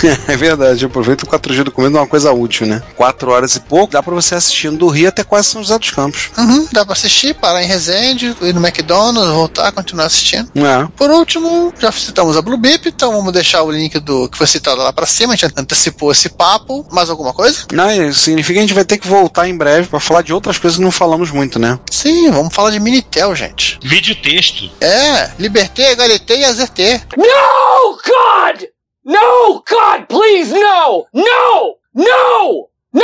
[0.29, 2.83] É verdade, aproveita o 4G do comendo é uma coisa útil, né?
[2.97, 5.91] Quatro horas e pouco, dá pra você assistindo do Rio até quase São José dos
[5.91, 6.31] Campos.
[6.37, 10.51] Uhum, dá pra assistir, parar em Resende, ir no McDonald's, voltar, continuar assistindo.
[10.55, 10.89] É.
[10.97, 14.47] Por último, já citamos a Blue Beep, então vamos deixar o link do que foi
[14.47, 16.87] citado lá pra cima, a gente antecipou esse papo.
[16.91, 17.61] Mais alguma coisa?
[17.73, 20.33] Não, isso significa que a gente vai ter que voltar em breve pra falar de
[20.33, 21.79] outras coisas que não falamos muito, né?
[21.91, 23.79] Sim, vamos falar de Minitel, gente.
[23.83, 24.71] Vídeo texto.
[24.81, 27.03] É, Liberté, Egalité e Azerté.
[27.17, 28.69] No, God!
[29.09, 31.07] No, God, please, no!
[31.15, 31.79] No!
[31.95, 32.69] No!
[32.93, 33.03] No!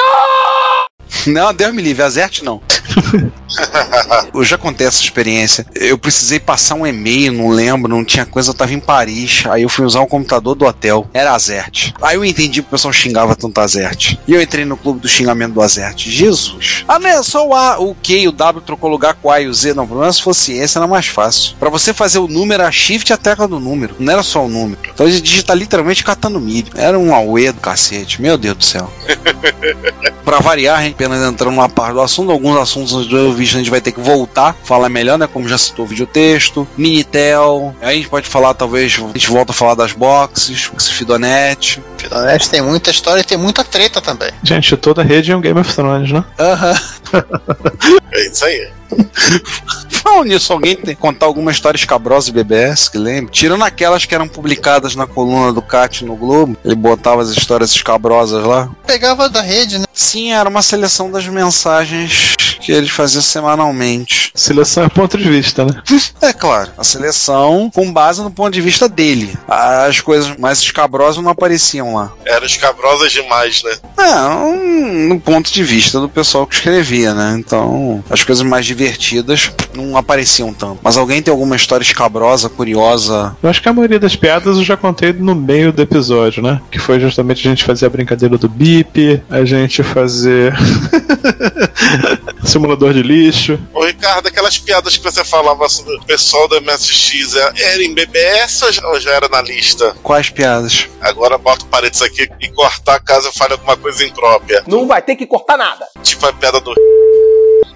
[1.26, 2.61] Não, Deus me livre, Azerte não.
[4.34, 5.66] Eu já contei essa experiência.
[5.74, 9.44] Eu precisei passar um e-mail, não lembro, não tinha coisa, eu tava em Paris.
[9.48, 11.09] Aí eu fui usar um computador do hotel.
[11.14, 11.92] Era Azert.
[12.02, 14.18] Aí eu entendi que o pessoal xingava tanto Azert.
[14.26, 16.09] E eu entrei no clube do xingamento do Azert.
[16.09, 16.84] Jesus.
[16.88, 17.22] Ah, né?
[17.22, 19.55] Só o A, o Q e o W trocou lugar com o A e o
[19.55, 19.74] Z.
[19.74, 21.55] Não, o problema é se fosse esse, era mais fácil.
[21.59, 23.94] Pra você fazer o número, a shift e a tecla do número.
[23.98, 24.80] Não era só o número.
[24.92, 26.72] Então gente digita literalmente catando milho.
[26.74, 28.20] Era um auê do cacete.
[28.20, 28.90] Meu Deus do céu.
[30.24, 33.70] Pra variar, gente apenas entrando numa parte do assunto, alguns assuntos do vídeo a gente
[33.70, 35.26] vai ter que voltar, falar melhor, né?
[35.26, 39.53] Como já citou o videotexto, Minitel, aí a gente pode falar, talvez, a gente volta
[39.53, 41.82] a falar das boxes, Fidonet.
[41.99, 44.30] Fidonet tem muita história e tem muita treta também.
[44.42, 46.24] Gente, toda rede é um Game of Thrones, né?
[46.38, 46.74] Aham.
[48.12, 48.68] É isso aí.
[49.88, 53.32] Falando nisso, alguém tem que contar alguma história escabrosa de BBS que lembre?
[53.32, 57.70] Tirando aquelas que eram publicadas na coluna do Cat no Globo, ele botava as histórias
[57.70, 58.70] escabrosas lá.
[58.86, 59.84] Pegava da rede, né?
[59.92, 62.34] Sim, era uma seleção das mensagens
[62.64, 64.32] que eles faziam semanalmente.
[64.34, 65.82] Seleção é ponto de vista, né?
[66.22, 69.36] É claro, a seleção com base no ponto de vista dele.
[69.46, 72.12] As coisas mais escabrosas não apareciam lá.
[72.24, 73.72] Eram escabrosas demais, né?
[73.96, 74.56] Não,
[75.08, 77.36] no ponto de vista do pessoal que escrevia, né?
[77.38, 80.78] Então, as coisas mais divertidas não apareciam tanto.
[80.82, 83.36] Mas alguém tem alguma história escabrosa, curiosa?
[83.42, 86.60] Eu acho que a maioria das piadas eu já contei no meio do episódio, né?
[86.70, 90.54] Que foi justamente a gente fazer a brincadeira do bip, a gente fazer.
[92.45, 93.59] simulador de lixo.
[93.72, 97.95] Ô Ricardo, aquelas piadas que você falava sobre o pessoal do MSX, é- era em
[97.95, 99.95] BBS ou já, ou já era na lista?
[100.03, 100.87] Quais piadas?
[101.01, 104.62] Agora bota parênteses aqui e cortar caso eu fale alguma coisa imprópria.
[104.66, 105.87] Não vai ter que cortar nada.
[106.03, 106.75] Tipo a piada do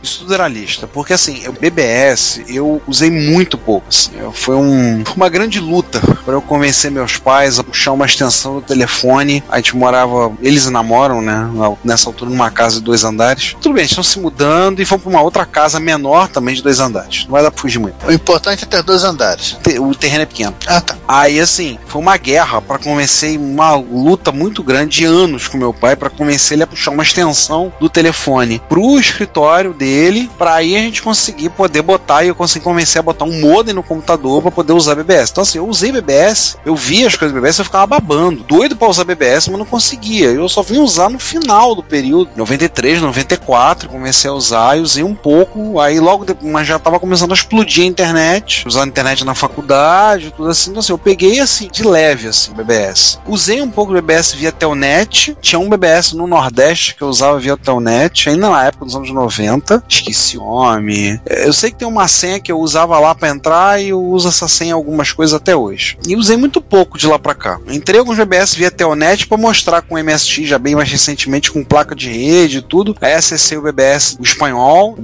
[0.02, 0.86] Isso tudo era lista.
[0.86, 3.86] Porque assim, o BBS eu usei muito pouco.
[3.88, 4.12] Assim.
[4.32, 8.62] Foi um, uma grande luta para eu convencer meus pais a puxar uma extensão do
[8.62, 9.42] telefone.
[9.48, 10.32] A gente morava.
[10.42, 11.48] Eles namoram, né?
[11.84, 13.56] Nessa altura, numa casa de dois andares.
[13.60, 16.62] Tudo bem, eles estão se mudando e vão para uma outra casa menor também de
[16.62, 17.24] dois andares.
[17.24, 18.06] Não vai dar pra fugir muito.
[18.06, 19.56] O importante é ter dois andares.
[19.80, 20.54] O terreno é pequeno.
[20.66, 20.96] Ah, tá.
[21.06, 25.72] Aí, assim, foi uma guerra para convencer, uma luta muito grande de anos com meu
[25.72, 29.87] pai para convencer ele a puxar uma extensão do telefone pro escritório dele,
[30.36, 33.74] para aí a gente conseguir poder botar e eu consegui convencer a botar um modem
[33.74, 35.30] no computador para poder usar BBS.
[35.30, 38.76] Então, assim, eu usei BBS, eu vi as coisas do BBS, eu ficava babando, doido
[38.76, 40.28] para usar BBS, mas não conseguia.
[40.28, 45.04] Eu só vim usar no final do período, 93, 94, comecei a usar e usei
[45.04, 48.88] um pouco, aí logo depois, mas já tava começando a explodir a internet, usando a
[48.88, 50.70] internet na faculdade, tudo assim.
[50.70, 53.18] Então, assim, eu peguei assim, de leve, assim, BBS.
[53.26, 57.38] Usei um pouco do BBS via Telnet, tinha um BBS no Nordeste que eu usava
[57.38, 61.20] via Telnet, ainda na época dos anos 90, esqueci o nome.
[61.26, 64.02] É, Eu sei que tem uma senha que eu usava lá pra entrar e eu
[64.02, 65.98] uso essa senha em algumas coisas até hoje.
[66.06, 67.58] E usei muito pouco de lá pra cá.
[67.68, 71.64] Entrei alguns BBS via Telnet pra mostrar com o MSX já bem mais recentemente com
[71.64, 72.96] placa de rede e tudo.
[73.00, 75.02] Aí acessei o BBS o espanhol, o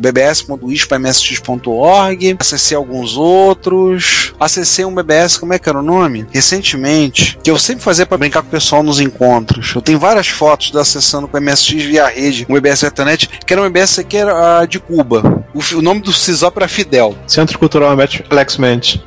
[1.05, 6.27] bbs.ispa.msx.org, acessei alguns outros, acessei um BBS, como é que era o nome?
[6.31, 9.73] Recentemente, que eu sempre fazia pra brincar com o pessoal nos encontros.
[9.75, 13.53] Eu tenho várias fotos de acessando com MSX via rede, um BBS via Telnet, que
[13.53, 15.44] era um BBS que era ah, de Cuba.
[15.55, 17.17] O, o nome do CISOP era Fidel.
[17.27, 17.97] Centro Cultural
[18.31, 19.01] Alex Mendes.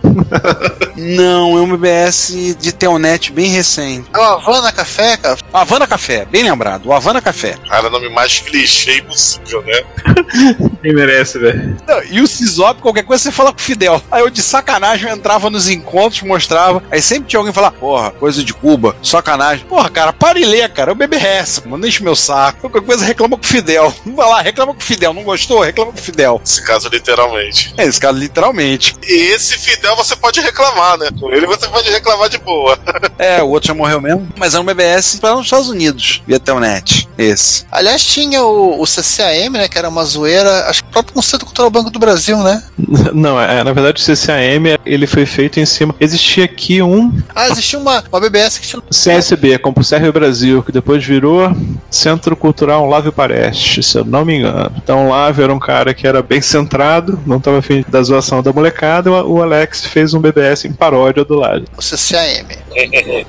[0.95, 4.09] Não, é um BBS de Telnet bem recente.
[4.15, 5.37] É o Havana Café, cara.
[5.53, 6.87] O Havana Café, bem lembrado.
[6.87, 7.55] O Havana Café.
[7.69, 9.83] Cara, nome mais clichê possível, né?
[10.81, 11.77] Quem merece, velho?
[11.87, 14.01] Não, e o CISOP, qualquer coisa você fala com o Fidel.
[14.09, 16.81] Aí eu de sacanagem eu entrava nos encontros, mostrava.
[16.89, 19.65] Aí sempre tinha alguém falar, porra, coisa de Cuba, sacanagem.
[19.65, 20.91] Porra, cara, para e lê, cara.
[20.91, 22.61] É o BBS, mano, não enche meu saco.
[22.61, 23.93] Qualquer coisa reclama com o Fidel.
[24.05, 25.13] Vai lá, reclama com o Fidel.
[25.13, 25.61] Não gostou?
[25.61, 26.36] Reclama com o Fidel.
[26.39, 27.73] Nesse caso, literalmente.
[27.77, 28.95] É, esse cara literalmente.
[29.07, 31.09] E esse Fidel você pode reclamar, né?
[31.19, 32.77] Com ele você pode reclamar de boa.
[33.19, 34.27] É, o outro já morreu mesmo.
[34.37, 37.09] Mas era um BBS para os Estados Unidos, via Telnet.
[37.17, 37.65] Esse.
[37.71, 39.67] Aliás, tinha o, o CCAM, né?
[39.67, 42.61] Que era uma zoeira, acho que próprio no Centro Cultural Banco do Brasil, né?
[43.13, 45.95] Não, é, na verdade o CCAM ele foi feito em cima.
[45.99, 48.81] Existia aqui um Ah, existia uma, uma BBS que tinha.
[48.89, 51.51] CSB, Compulserve Brasil, que depois virou
[51.89, 54.71] Centro Cultural Lávio Pareste, se eu não me engano.
[54.77, 58.51] Então Lávio era um cara que era bem centrado, não estava afim da zoação da
[58.51, 61.65] molecada, o Alex fez um BBS em paródia do lado.
[61.77, 62.45] O CCAM.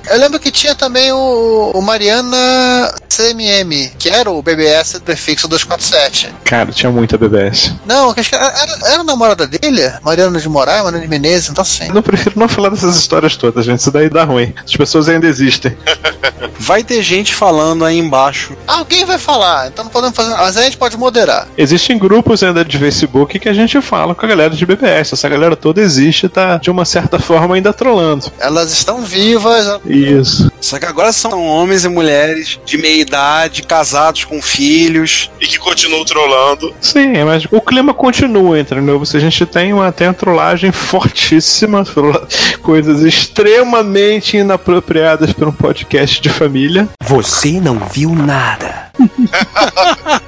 [0.09, 5.47] Eu lembro que tinha também o, o Mariana CMM, que era o BBS do prefixo
[5.47, 6.33] 247.
[6.43, 7.73] Cara, tinha muita BBS.
[7.85, 9.91] Não, que acho que era, era, era a namorada dele?
[10.03, 11.87] Mariana de Moraes, Mariana de Menezes, então sim.
[11.87, 13.79] Eu não prefiro não falar dessas histórias todas, gente.
[13.79, 14.53] Isso daí dá ruim.
[14.63, 15.75] As pessoas ainda existem.
[16.59, 18.55] Vai ter gente falando aí embaixo.
[18.67, 20.31] Alguém vai falar, então não podemos fazer.
[20.31, 21.47] Mas a gente pode moderar.
[21.57, 25.13] Existem grupos ainda de Facebook que a gente fala com a galera de BBS.
[25.13, 28.31] Essa galera toda existe e tá, de uma certa forma, ainda trolando.
[28.39, 29.81] Elas estão vivas construtivas.
[29.85, 30.51] Isso.
[30.61, 35.29] Só que agora são homens e mulheres de meia idade, casados com filhos.
[35.39, 36.73] E que continuam trollando.
[36.81, 38.99] Sim, mas o clima continua, entendeu?
[38.99, 41.83] Você, a gente tem uma, tem uma trollagem fortíssima,
[42.61, 46.87] coisas extremamente inapropriadas para um podcast de família.
[47.03, 48.88] Você não viu nada.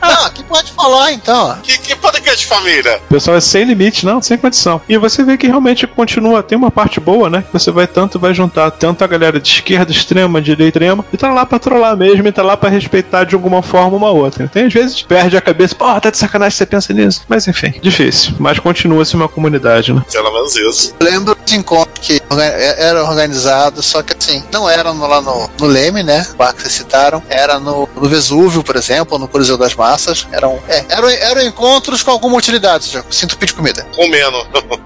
[0.02, 1.58] Não, aqui pode falar então.
[1.64, 3.02] Que, que podcast de família?
[3.06, 4.82] O pessoal é sem limite, não, sem condição.
[4.88, 7.44] E você vê que realmente continua, tem uma parte boa, né?
[7.54, 11.30] Você vai tanto, vai juntar tanto a galera de esquerda extrema, direita extrema, e tá
[11.32, 14.48] lá pra trollar mesmo, e tá lá pra respeitar de alguma forma uma outra.
[14.48, 17.24] Tem às vezes perde a cabeça, pô, tá de sacanagem você pensa nisso.
[17.28, 18.34] Mas enfim, difícil.
[18.40, 20.02] Mas continua-se uma comunidade, né?
[20.12, 20.94] Pelo menos isso.
[21.02, 25.50] Lembro dos encontros que é- eram organizados, só que assim, não eram no- lá no,
[25.60, 26.26] no Leme, né?
[26.34, 30.28] O bar que vocês citaram, era no, no Vesúvio, por exemplo, no Coliseu das Massas.
[30.32, 33.86] Eram, é, eram, eram encontros com alguma utilidade, seja, sinto pedir comida.
[33.96, 34.38] Comendo.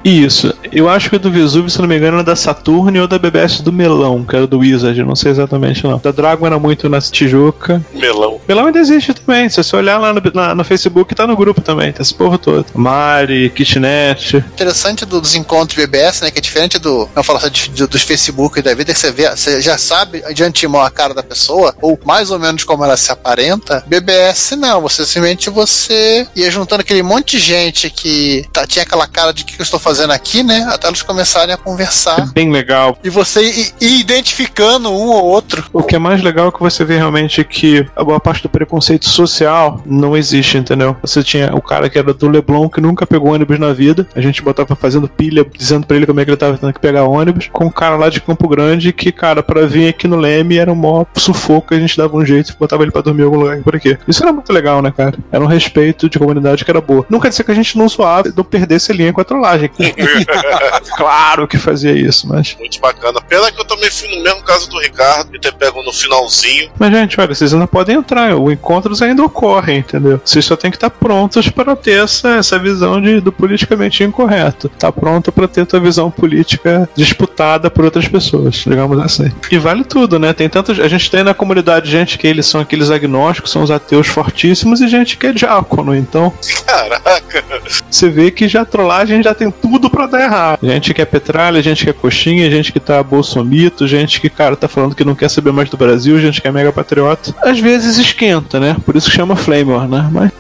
[0.03, 0.53] Isso.
[0.71, 3.17] Eu acho que o do Vesúvio, se não me engano, era da Saturn ou da
[3.17, 5.97] BBS do Melão, que era do Wizard, não sei exatamente não.
[5.99, 7.84] Da Dragon era muito na Tijuca.
[7.93, 8.39] Melão.
[8.47, 9.49] Melão ainda existe também.
[9.49, 11.91] Se você olhar lá no, na- no Facebook, tá no grupo também.
[11.91, 12.65] Tá esse povo todo.
[12.76, 14.38] Mari, Kitnet.
[14.38, 16.32] interessante do- dos encontros BBS, né?
[16.32, 17.09] Que é diferente do.
[17.15, 20.21] Eu falo assim, de- de- dos Facebook da vida, que você vê, você já sabe
[20.34, 23.64] de antemão a cara da pessoa, ou mais ou menos como ela se aparenta.
[23.88, 29.07] BBS não, você simplesmente você ia juntando aquele monte de gente que tá- tinha aquela
[29.07, 30.66] cara de o que eu estou fazendo aqui, né?
[30.70, 32.32] Até eles começarem a conversar.
[32.34, 32.97] Bem legal.
[33.03, 35.63] E você ir, ir identificando um ou outro.
[35.74, 38.49] O que é mais legal é que você vê realmente que a boa parte do
[38.49, 40.95] preconceito social não existe, entendeu?
[41.01, 44.07] Você tinha o cara que era do Leblon que nunca pegou ônibus na vida.
[44.16, 46.80] A gente botava fazendo pilha, dizendo pra ele como é que ele tava tendo que
[46.80, 47.49] pegar ônibus.
[47.51, 50.72] Com um cara lá de Campo Grande que, cara, pra vir aqui no Leme era
[50.72, 51.74] um maior sufoco.
[51.74, 53.97] A gente dava um jeito, botava ele pra dormir em algum lugar por aqui.
[54.08, 55.18] Isso era muito legal, né, cara?
[55.32, 57.06] Era um respeito de comunidade que era boa.
[57.26, 59.72] Quer dizer que a gente não zoava, não perdesse linha com a trollagem.
[60.95, 62.56] claro que fazia isso, mas.
[62.60, 63.20] Muito bacana.
[63.22, 66.70] Pena que eu também fui no mesmo caso do Ricardo, de ter pego no finalzinho.
[66.78, 70.22] Mas, gente, olha, vocês ainda podem entrar, o encontros ainda ocorrem, entendeu?
[70.24, 74.70] Vocês só tem que estar prontos para ter essa, essa visão de, do politicamente incorreto.
[74.70, 79.32] Tá pronto para ter tua visão política disputada por outras pessoas, digamos assim.
[79.49, 80.32] E vale tudo, né?
[80.32, 80.80] Tem tantos.
[80.80, 84.81] A gente tem na comunidade gente que eles são aqueles agnósticos, são os ateus fortíssimos,
[84.81, 85.95] e gente que é diácono.
[85.95, 86.33] Então,
[86.65, 87.43] Caraca.
[87.89, 90.59] você vê que já a trollagem já tem tudo pra dar errado.
[90.63, 94.55] Gente que é petralha, gente que é coxinha, gente que tá bolsomito, gente que, cara,
[94.55, 97.36] tá falando que não quer saber mais do Brasil, gente que é mega patriota.
[97.41, 98.75] Às vezes esquenta, né?
[98.86, 100.09] Por isso que chama Flame War, né?
[100.11, 100.31] Mas.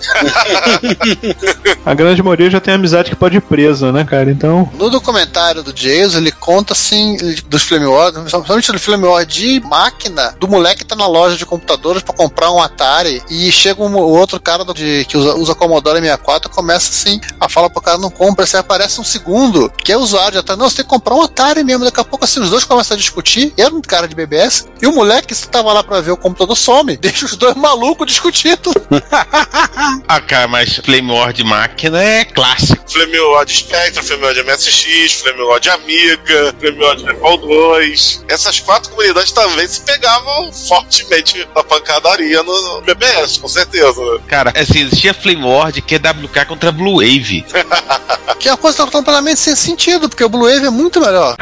[1.85, 4.29] a grande maioria já tem amizade que pode ir presa, né, cara?
[4.29, 4.69] Então.
[4.77, 7.17] No documentário do Jason, ele conta assim
[7.47, 11.37] dos Flame Wars, principalmente do Flame War de máquina, do moleque que tá na loja
[11.37, 12.84] de computadores pra comprar um Atari
[13.29, 17.19] e chega um outro cara do- de, que usa, usa Commodore 64 e começa assim
[17.39, 20.59] a falar pro cara não compra, você aparece um segundo que é usuário de Atari,
[20.59, 22.95] não, você tem que comprar um Atari mesmo, daqui a pouco assim os dois começam
[22.95, 26.11] a discutir, era um cara de BBS, e o moleque que tava lá pra ver
[26.11, 28.71] o computador some, deixa os dois malucos discutindo.
[30.07, 32.83] Ah, cara, mas Flame War de máquina é clássico.
[32.89, 37.09] Flame War de Spectra, Flame War de MSX, Flame War de Amiga, Flame War de
[37.09, 38.25] Apple 2.
[38.27, 44.01] Essas quatro comunidades também se pegavam fortemente na pancadaria no BBS, com certeza.
[44.27, 47.45] Cara, assim, existia Flame War de QWK contra Blue Wave.
[48.39, 51.35] que é uma coisa completamente sem sentido, porque o Blue Wave é muito melhor.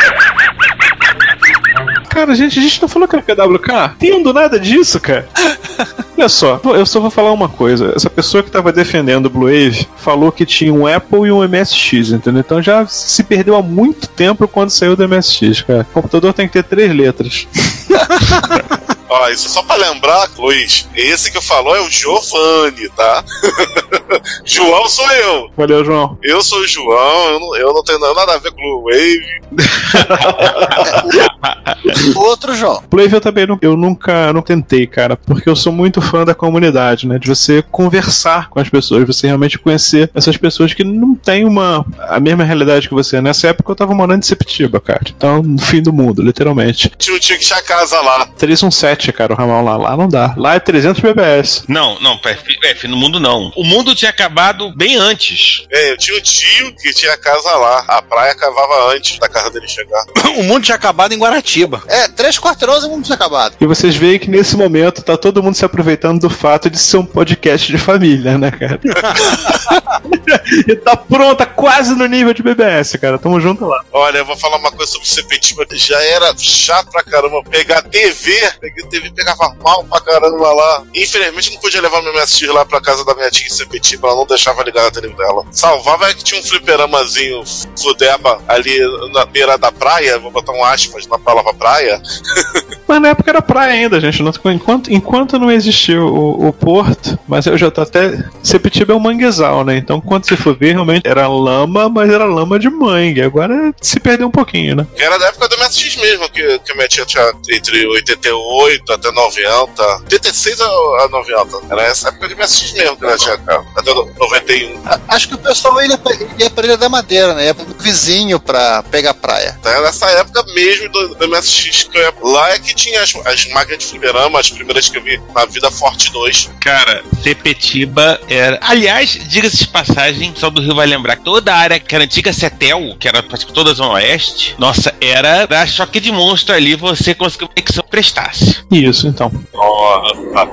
[2.09, 3.95] Cara, gente, a gente não falou que era PWK?
[3.97, 5.27] Tendo nada disso, cara.
[6.15, 7.91] Olha só, eu só vou falar uma coisa.
[7.95, 11.41] Essa pessoa que tava defendendo o Blue Wave falou que tinha um Apple e um
[11.47, 12.41] MSX, entendeu?
[12.41, 15.81] Então já se perdeu há muito tempo quando saiu do MSX, cara.
[15.81, 17.47] O computador tem que ter três letras.
[19.15, 23.23] Ó, isso só pra lembrar, Luiz, esse que falou é o Giovanni, tá?
[24.45, 25.49] João sou eu.
[25.55, 26.17] Valeu, João.
[26.21, 29.43] Eu sou o João, eu não, eu não tenho nada a ver com o Wave.
[32.15, 32.83] Outro João.
[32.91, 37.07] Eu também não, eu nunca não tentei, cara, porque eu sou muito fã da comunidade,
[37.07, 37.19] né?
[37.19, 41.85] De você conversar com as pessoas, você realmente conhecer essas pessoas que não têm uma
[41.99, 43.21] a mesma realidade que você.
[43.21, 45.01] Nessa época eu tava morando em Sepetiba, cara.
[45.15, 46.91] Então, no fim do mundo, literalmente.
[46.97, 48.25] Tinha tio que tinha casa lá.
[48.37, 49.77] 317, cara, o ramal lá.
[49.77, 50.33] Lá não dá.
[50.37, 51.65] Lá é 300 BBS.
[51.67, 53.51] Não, não, F, F, no mundo não.
[53.55, 55.65] O mundo tinha acabado bem antes.
[55.71, 57.85] É, eu tinha um tio que tinha casa lá.
[57.87, 60.03] A praia cavava antes da casa dele chegar.
[60.37, 61.81] o mundo tinha acabado em Guaratiba.
[61.87, 63.55] É, três quarteirões e o mundo tinha acabado.
[63.61, 66.97] E vocês veem que nesse momento tá todo mundo se aproveitando do fato de ser
[66.97, 68.79] um podcast de família, né, cara?
[70.67, 73.17] e tá pronta, quase no nível de BBS, cara.
[73.17, 73.85] Tamo junto lá.
[73.93, 77.41] Olha, eu vou falar uma coisa sobre Sepetiba que já era chato pra caramba.
[77.49, 80.83] Pegar TV, peguei TV pegava mal pra caramba lá.
[80.93, 84.15] Infelizmente não podia levar meu MSX lá pra casa da minha tia em Sepetiba, ela
[84.15, 85.45] não deixava ligar a TV dela.
[85.51, 87.43] Salvava é que tinha um fliperamazinho
[87.79, 88.79] fudeba ali
[89.11, 92.01] na beira da praia, vou botar um aspas na palavra praia.
[92.87, 94.21] Mas na época era praia ainda, gente.
[94.45, 98.23] Enquanto, enquanto não existiu o, o porto, mas eu já tô até.
[98.43, 99.77] Sepetiba é um manguezal, né?
[99.77, 103.21] Então quando você for ver, realmente era lama, mas era lama de mangue.
[103.21, 104.87] Agora se perdeu um pouquinho, né?
[104.97, 109.11] Era da época do MSX mesmo, que, que a minha tia tinha entre 88 até
[109.11, 109.83] 90.
[110.03, 111.61] 86 a, a 90.
[111.69, 113.37] Era essa época de MSX mesmo que ela tinha,
[113.83, 113.91] cara.
[113.91, 114.81] Até no- 91.
[115.07, 117.45] Acho que o pessoal ia pra, ia pra Ilha da Madeira, né?
[117.47, 119.55] Ia pro vizinho pra pegar praia.
[119.59, 122.13] Então, era nessa época mesmo do, do MSX que eu ia.
[122.23, 125.45] Lá é que tinha as, as máquinas de fliperama, as primeiras que eu vi na
[125.45, 126.49] vida Forte 2.
[126.59, 128.57] Cara, Sepetiba era.
[128.61, 132.03] Aliás, diga-se de passagem, só do Rio vai lembrar que toda a área que era
[132.03, 136.55] antiga Cetel, que era praticamente toda a Zona Oeste, nossa, era da choque de monstro
[136.55, 138.57] ali, você conseguiu uma conexão que prestasse.
[138.71, 139.31] Isso, então.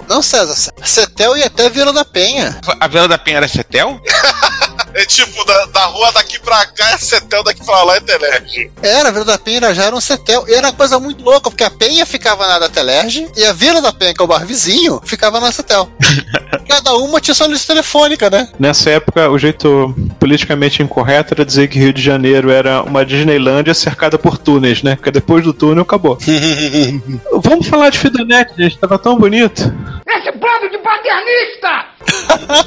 [0.08, 2.60] Não, César, Cetel e até Vila da Penha.
[2.80, 4.00] A Vila da Penha era Cetel?
[4.94, 8.70] É tipo, da, da rua daqui pra cá é Cetel, daqui pra lá é Telerge.
[8.82, 10.44] Era, a Vila da Penha já era um Cetel.
[10.48, 13.52] E era uma coisa muito louca, porque a Penha ficava na da Telerge e a
[13.52, 15.88] Vila da Penha, que é o bar vizinho, ficava na Cetel.
[16.68, 18.48] Cada uma tinha sua lista telefônica, né?
[18.58, 23.74] Nessa época, o jeito politicamente incorreto era dizer que Rio de Janeiro era uma Disneylândia
[23.74, 24.96] cercada por túneis, né?
[24.96, 26.18] Porque depois do túnel acabou.
[27.42, 28.78] Vamos falar de Fidonet, gente.
[28.78, 29.62] Tava tão bonito.
[30.06, 31.86] Esse bando de paternista!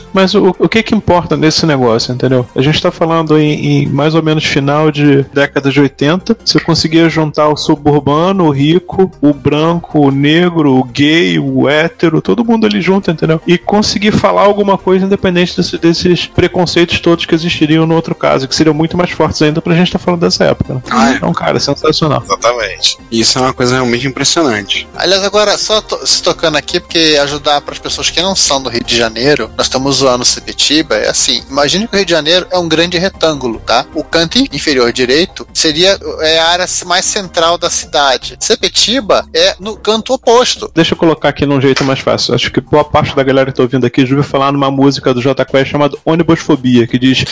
[0.13, 2.47] Mas o, o que que importa nesse negócio, entendeu?
[2.55, 6.38] A gente tá falando em, em mais ou menos final de década de 80.
[6.43, 12.22] Você conseguia juntar o suburbano, o rico, o branco, o negro, o gay, o hétero,
[12.22, 13.41] todo mundo ali junto, entendeu?
[13.47, 18.47] E conseguir falar alguma coisa independente desse- desses preconceitos todos que existiriam no outro caso,
[18.47, 20.76] que seriam muito mais fortes ainda pra gente estar falando dessa época.
[20.76, 20.82] Né?
[21.18, 22.22] Então, cara, sensacional.
[22.24, 22.97] Exatamente.
[23.11, 24.88] Isso é uma coisa realmente impressionante.
[24.95, 28.61] Aliás, agora, só to- se tocando aqui, porque ajudar para as pessoas que não são
[28.61, 32.12] do Rio de Janeiro, nós estamos zoando Sepetiba, é assim, imagine que o Rio de
[32.12, 33.86] Janeiro é um grande retângulo, tá?
[33.95, 38.36] O canto inferior direito seria é a área mais central da cidade.
[38.41, 40.70] Sepetiba é no canto oposto.
[40.76, 42.36] Deixa eu colocar aqui num jeito mais fácil.
[42.36, 45.14] Acho que boa parte da galera que tá ouvindo aqui já ouviu falar numa música
[45.14, 47.24] do J Quest chamada Ônibusfobia, que diz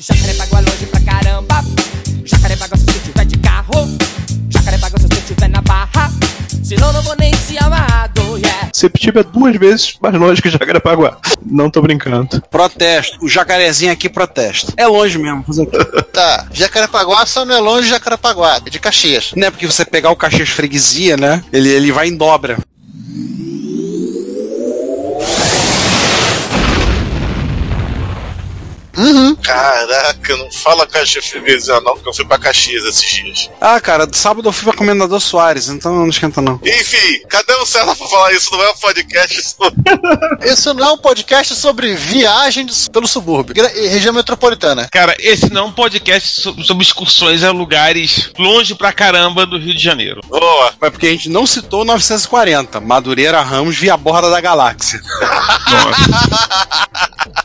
[0.00, 1.64] Jacarepaguá longe pra caramba.
[2.24, 3.96] Jacarepaguá se eu tiver de carro.
[4.50, 6.10] Jacarepaguá se eu tiver na barra.
[6.66, 8.70] Senão não vou nem se amado, yeah.
[8.72, 11.16] Sepetiba é duas vezes mais longe que Jacarepaguá.
[11.40, 12.42] Não tô brincando.
[12.50, 13.24] Protesto.
[13.24, 14.72] O jacarezinho aqui protesta.
[14.76, 15.44] É longe mesmo.
[15.44, 15.68] Fazer?
[16.16, 19.32] Tá, Jacarepaguá só não é longe de Jacarepaguá, é de Caxias.
[19.36, 21.44] Não é porque você pegar o Caxias Freguesia, né?
[21.52, 22.58] Ele, ele vai em dobra.
[28.96, 29.25] Uhum.
[29.76, 33.50] Caraca, não fala Caxias Freguesia não, porque eu fui pra Caxias esses dias.
[33.60, 36.58] Ah, cara, sábado eu fui pra Comendador Soares, então não esquenta não.
[36.64, 38.50] Enfim, cadê o César pra falar isso?
[38.52, 39.76] Não é um podcast sobre...
[40.50, 44.88] Isso não é um podcast sobre viagem pelo subúrbio, região metropolitana.
[44.90, 49.58] Cara, esse não é um podcast so- sobre excursões a lugares longe pra caramba do
[49.58, 50.20] Rio de Janeiro.
[50.26, 50.72] Boa.
[50.80, 55.00] Mas porque a gente não citou 940, Madureira Ramos via borda da galáxia.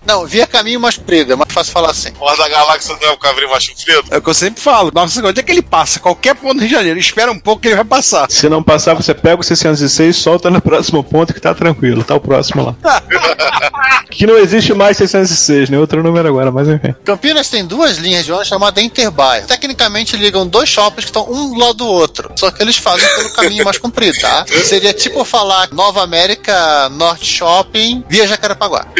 [0.06, 2.12] Não, via caminho mais comprido, é mais fácil falar assim.
[2.22, 4.04] Porra da galáxia não é o cavrinho mais sofrido?
[4.12, 4.92] É o que eu sempre falo.
[4.94, 6.00] 940, onde é que ele passa?
[6.00, 7.00] Qualquer ponto do Rio de Janeiro.
[7.00, 8.30] Espera um pouco que ele vai passar.
[8.30, 12.04] Se não passar, você pega o 606, solta no próximo ponto que tá tranquilo.
[12.04, 13.02] Tá o próximo lá.
[14.12, 15.80] que não existe mais 606, né?
[15.80, 16.94] Outro número agora, mas enfim.
[17.04, 19.48] Campinas tem duas linhas de ônibus chamadas Interbairro.
[19.48, 22.32] Tecnicamente ligam dois shoppings que estão um do lado do outro.
[22.36, 24.46] Só que eles fazem pelo caminho mais comprido, tá?
[24.64, 28.86] Seria tipo falar Nova América Norte Shopping via Jacarepaguá.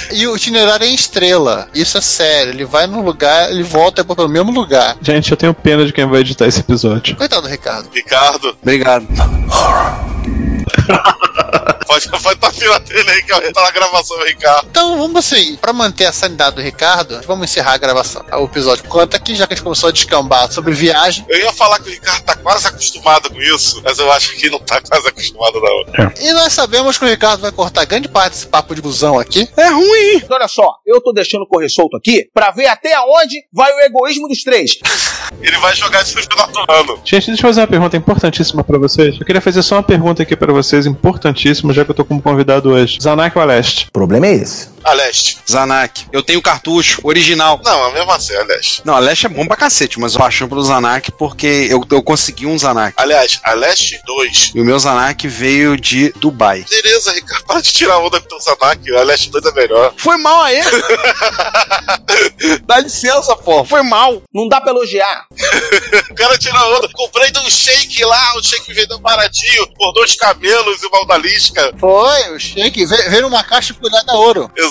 [0.12, 1.68] E o itinerário é em estrela.
[1.74, 2.52] Isso é sério.
[2.52, 4.96] Ele vai num lugar, ele volta pelo mesmo lugar.
[5.00, 7.14] Gente, eu tenho pena de quem vai editar esse episódio.
[7.16, 7.88] Coitado do Ricardo.
[7.92, 9.06] Ricardo, Obrigado.
[11.90, 14.68] pode, pode tá fila dele aí, que tá na gravação, Ricardo.
[14.70, 18.24] Então vamos assim, pra manter a sanidade do Ricardo, vamos encerrar a gravação.
[18.32, 21.24] O episódio conta aqui, já que a gente começou a descambar sobre viagem.
[21.28, 24.48] Eu ia falar que o Ricardo tá quase acostumado com isso, mas eu acho que
[24.48, 26.12] não tá quase acostumado, não.
[26.20, 29.48] E nós sabemos que o Ricardo vai cortar grande parte desse papo de busão aqui.
[29.56, 30.22] É ruim.
[30.30, 34.28] Olha só, eu tô deixando correr solto aqui pra ver até onde vai o egoísmo
[34.28, 34.78] dos três.
[35.40, 37.00] Ele vai jogar isso no final do ano.
[37.04, 39.18] Gente, deixa eu fazer uma pergunta importantíssima pra vocês.
[39.18, 42.22] Eu queria fazer só uma pergunta aqui pra vocês, importantíssima, já que eu tô como
[42.22, 42.98] convidado hoje.
[43.00, 43.86] Zanak ou Aleste?
[43.88, 44.68] O problema é esse.
[44.82, 45.38] A leste.
[45.48, 46.06] Zanak.
[46.12, 47.60] Eu tenho cartucho original.
[47.64, 48.82] Não, a mesma assim, a leste.
[48.84, 52.02] Não, a Leste é bom pra cacete, mas eu acho pelo Zanak porque eu, eu
[52.02, 52.94] consegui um Zanak.
[52.96, 54.52] Aliás, a leste 2.
[54.54, 56.64] E o meu Zanak veio de Dubai.
[56.68, 58.96] Beleza, Ricardo, para de tirar onda com teu Zanak.
[58.96, 59.92] A leste 2 é melhor.
[59.96, 60.64] Foi mal a ele.
[62.64, 63.64] Dá licença, pô.
[63.64, 64.22] Foi mal.
[64.32, 65.26] Não dá pra elogiar.
[66.10, 66.88] O cara tirou onda.
[66.92, 71.72] Comprei de um shake lá, o shake vendeu baratinho, por dois camelos e uma odalisca.
[71.78, 74.50] Foi, o shake veio, veio numa caixa cuidada a ouro.
[74.56, 74.69] Exato.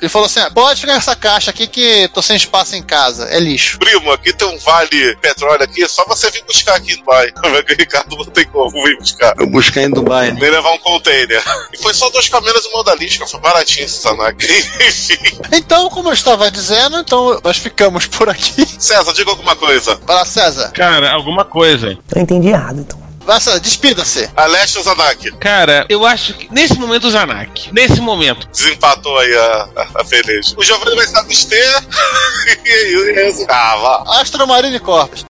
[0.00, 3.26] Ele falou assim: "Ah, pode ficar nessa caixa aqui que tô sem espaço em casa.
[3.28, 3.78] É lixo.
[3.78, 7.32] Primo, aqui tem um vale petróleo aqui, é só você vir buscar aqui no Dubai.
[7.72, 9.34] O Ricardo não tem como vir buscar.
[9.38, 10.38] Eu busquei em Dubai, né?
[10.40, 11.42] Nem levar um container.
[11.72, 14.44] E foi só dois camelos e uma odalisca, foi baratinho esse Tanak.
[14.80, 15.38] Enfim.
[15.52, 18.66] Então, como eu estava dizendo, então nós ficamos por aqui.
[18.78, 19.98] César, diga alguma coisa.
[20.06, 20.70] Vai lá, César.
[20.72, 21.98] Cara, alguma coisa.
[22.14, 23.01] Eu entendi errado, então.
[23.24, 24.28] Vai, César, despida-se.
[24.36, 25.30] Alessio Zanak.
[25.38, 30.04] Cara, eu acho que nesse momento o Zanak, nesse momento, Desempatou aí a, a, a
[30.04, 30.54] peleja.
[30.56, 31.82] O Giovanni vai se abster.
[32.64, 33.46] e aí, isso.
[33.48, 34.20] Ah, vá.
[34.20, 35.24] Astro Marine Corpus.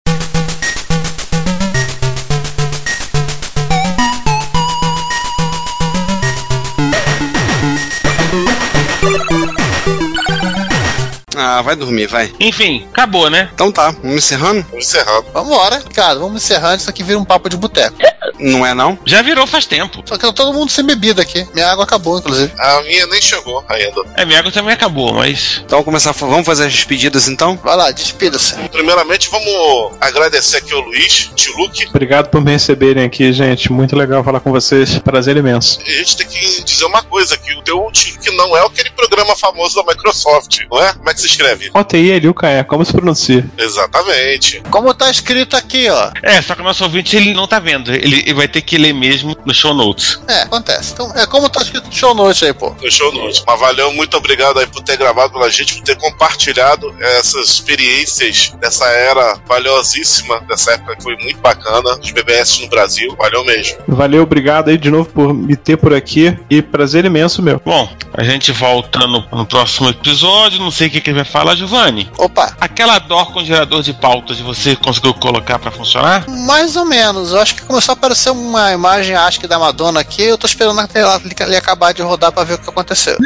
[11.41, 12.31] Ah, vai dormir, vai.
[12.39, 13.49] enfim, acabou, né?
[13.53, 14.61] Então tá, vamos encerrando?
[14.69, 15.25] Vamos encerrando.
[15.33, 16.77] Vambora, cara, vamos encerrando.
[16.77, 17.97] Isso aqui vira um papo de boteco.
[18.37, 18.97] Não é não?
[19.05, 20.01] Já virou faz tempo.
[20.05, 21.47] Só que tá todo mundo sem bebida aqui.
[21.53, 22.51] Minha água acabou, inclusive.
[22.57, 24.01] A minha nem chegou ainda.
[24.15, 25.61] É, minha água também acabou, mas.
[25.65, 27.57] Então vamos começar, vamos fazer as despedidas então?
[27.63, 28.55] Vai lá, despida-se.
[28.69, 31.87] Primeiramente, vamos agradecer aqui ao Luiz, tio Luke.
[31.89, 33.71] Obrigado por me receberem aqui, gente.
[33.71, 34.99] Muito legal falar com vocês.
[34.99, 35.79] Prazer imenso.
[35.85, 38.65] E a gente tem que dizer uma coisa, que o teu tio Luke não é
[38.65, 40.93] aquele programa famoso da Microsoft, não é?
[40.93, 41.69] Como é que se escreve?
[41.73, 43.45] OTI Liucaé, como se pronuncia?
[43.57, 44.61] Exatamente.
[44.69, 46.11] Como tá escrito aqui, ó.
[46.21, 47.93] É, só que o nosso ouvinte ele não tá vendo.
[47.93, 50.19] Ele, ele vai ter que ler mesmo no show notes.
[50.27, 50.93] É, acontece.
[50.93, 52.75] Então, é como tá escrito no show note aí, pô.
[52.81, 53.43] No show notes.
[53.45, 58.53] Mas valeu, muito obrigado aí por ter gravado pela gente, por ter compartilhado essas experiências
[58.59, 63.15] dessa era valiosíssima, dessa época que foi muito bacana, dos BBS no Brasil.
[63.17, 63.77] Valeu mesmo.
[63.87, 66.37] Valeu, obrigado aí de novo por me ter por aqui.
[66.49, 67.61] E prazer imenso meu.
[67.63, 70.59] Bom, a gente volta no, no próximo episódio.
[70.59, 72.09] Não sei o que, que vai falar, Giovanni.
[72.17, 76.25] Opa, Aquela DOR com gerador de pautas você conseguiu colocar pra funcionar?
[76.27, 77.31] mais ou menos.
[77.31, 80.23] Eu acho que começou a aparecer uma imagem, acho que da Madonna aqui.
[80.23, 83.17] Eu tô esperando até ela ele acabar de rodar pra ver o que aconteceu.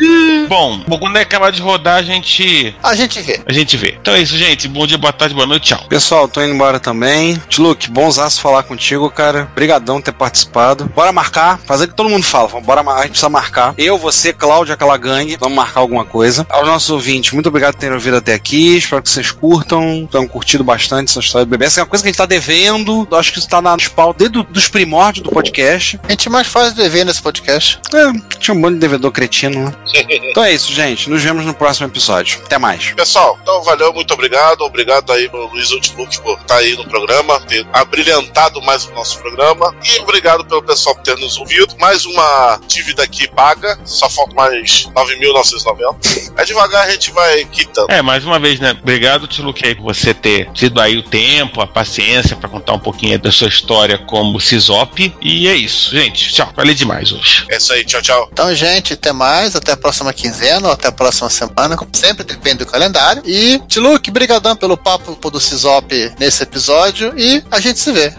[0.47, 2.75] Bom, quando ele acabar de rodar, a gente.
[2.83, 3.41] A gente vê.
[3.45, 3.97] A gente vê.
[4.01, 4.67] Então é isso, gente.
[4.67, 5.85] Bom dia, boa tarde, boa noite, tchau.
[5.87, 7.41] Pessoal, tô indo embora também.
[7.57, 9.47] Luke, bonsaço falar contigo, cara.
[9.51, 10.85] Obrigadão por ter participado.
[10.93, 12.49] Bora marcar, fazer o que todo mundo fala.
[12.61, 13.73] Bora, a gente precisa marcar.
[13.77, 16.45] Eu, você, Cláudio, aquela gangue, vamos marcar alguma coisa.
[16.49, 18.77] Aos nossos ouvintes, muito obrigado por terem ouvido até aqui.
[18.77, 20.07] Espero que vocês curtam.
[20.11, 21.65] Tenham curtido bastante essa história do bebê.
[21.65, 23.07] Essa é uma coisa que a gente tá devendo.
[23.11, 25.99] Acho que isso tá na espalda desde do- dos primórdios do podcast.
[26.07, 27.79] A gente mais faz dever nesse podcast.
[27.93, 29.73] É, tinha um monte de devedor cretino, né?
[30.33, 31.09] Então é isso, gente.
[31.09, 32.39] Nos vemos no próximo episódio.
[32.45, 32.91] Até mais.
[32.93, 34.61] Pessoal, então valeu, muito obrigado.
[34.61, 39.19] Obrigado aí pro Luiz Outlook por estar aí no programa, ter abrilhantado mais o nosso
[39.19, 39.73] programa.
[39.83, 41.75] E obrigado pelo pessoal por ter nos ouvido.
[41.79, 46.31] Mais uma dívida aqui paga, só falta mais 9.990.
[46.37, 47.45] É devagar a gente vai
[47.89, 48.75] É, mais uma vez, né?
[48.79, 52.79] Obrigado, Tio Luque, por você ter tido aí o tempo, a paciência pra contar um
[52.79, 55.13] pouquinho da sua história como Cisop.
[55.21, 56.33] E é isso, gente.
[56.33, 56.51] Tchau.
[56.55, 57.45] Falei demais hoje.
[57.49, 58.29] É isso aí, tchau, tchau.
[58.31, 59.55] Então, gente, até mais.
[59.55, 61.75] Até a próxima quinzena ou até a próxima semana.
[61.75, 63.21] Como sempre, depende do calendário.
[63.25, 67.13] E, Tiluque, brigadão pelo papo do Cisop nesse episódio.
[67.17, 68.13] E a gente se vê.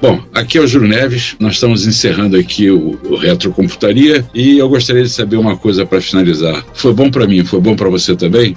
[0.00, 4.68] Bom, aqui é o Júlio Neves, nós estamos encerrando aqui o, o Retrocomputaria e eu
[4.68, 6.64] gostaria de saber uma coisa para finalizar.
[6.72, 8.56] Foi bom para mim, foi bom para você também?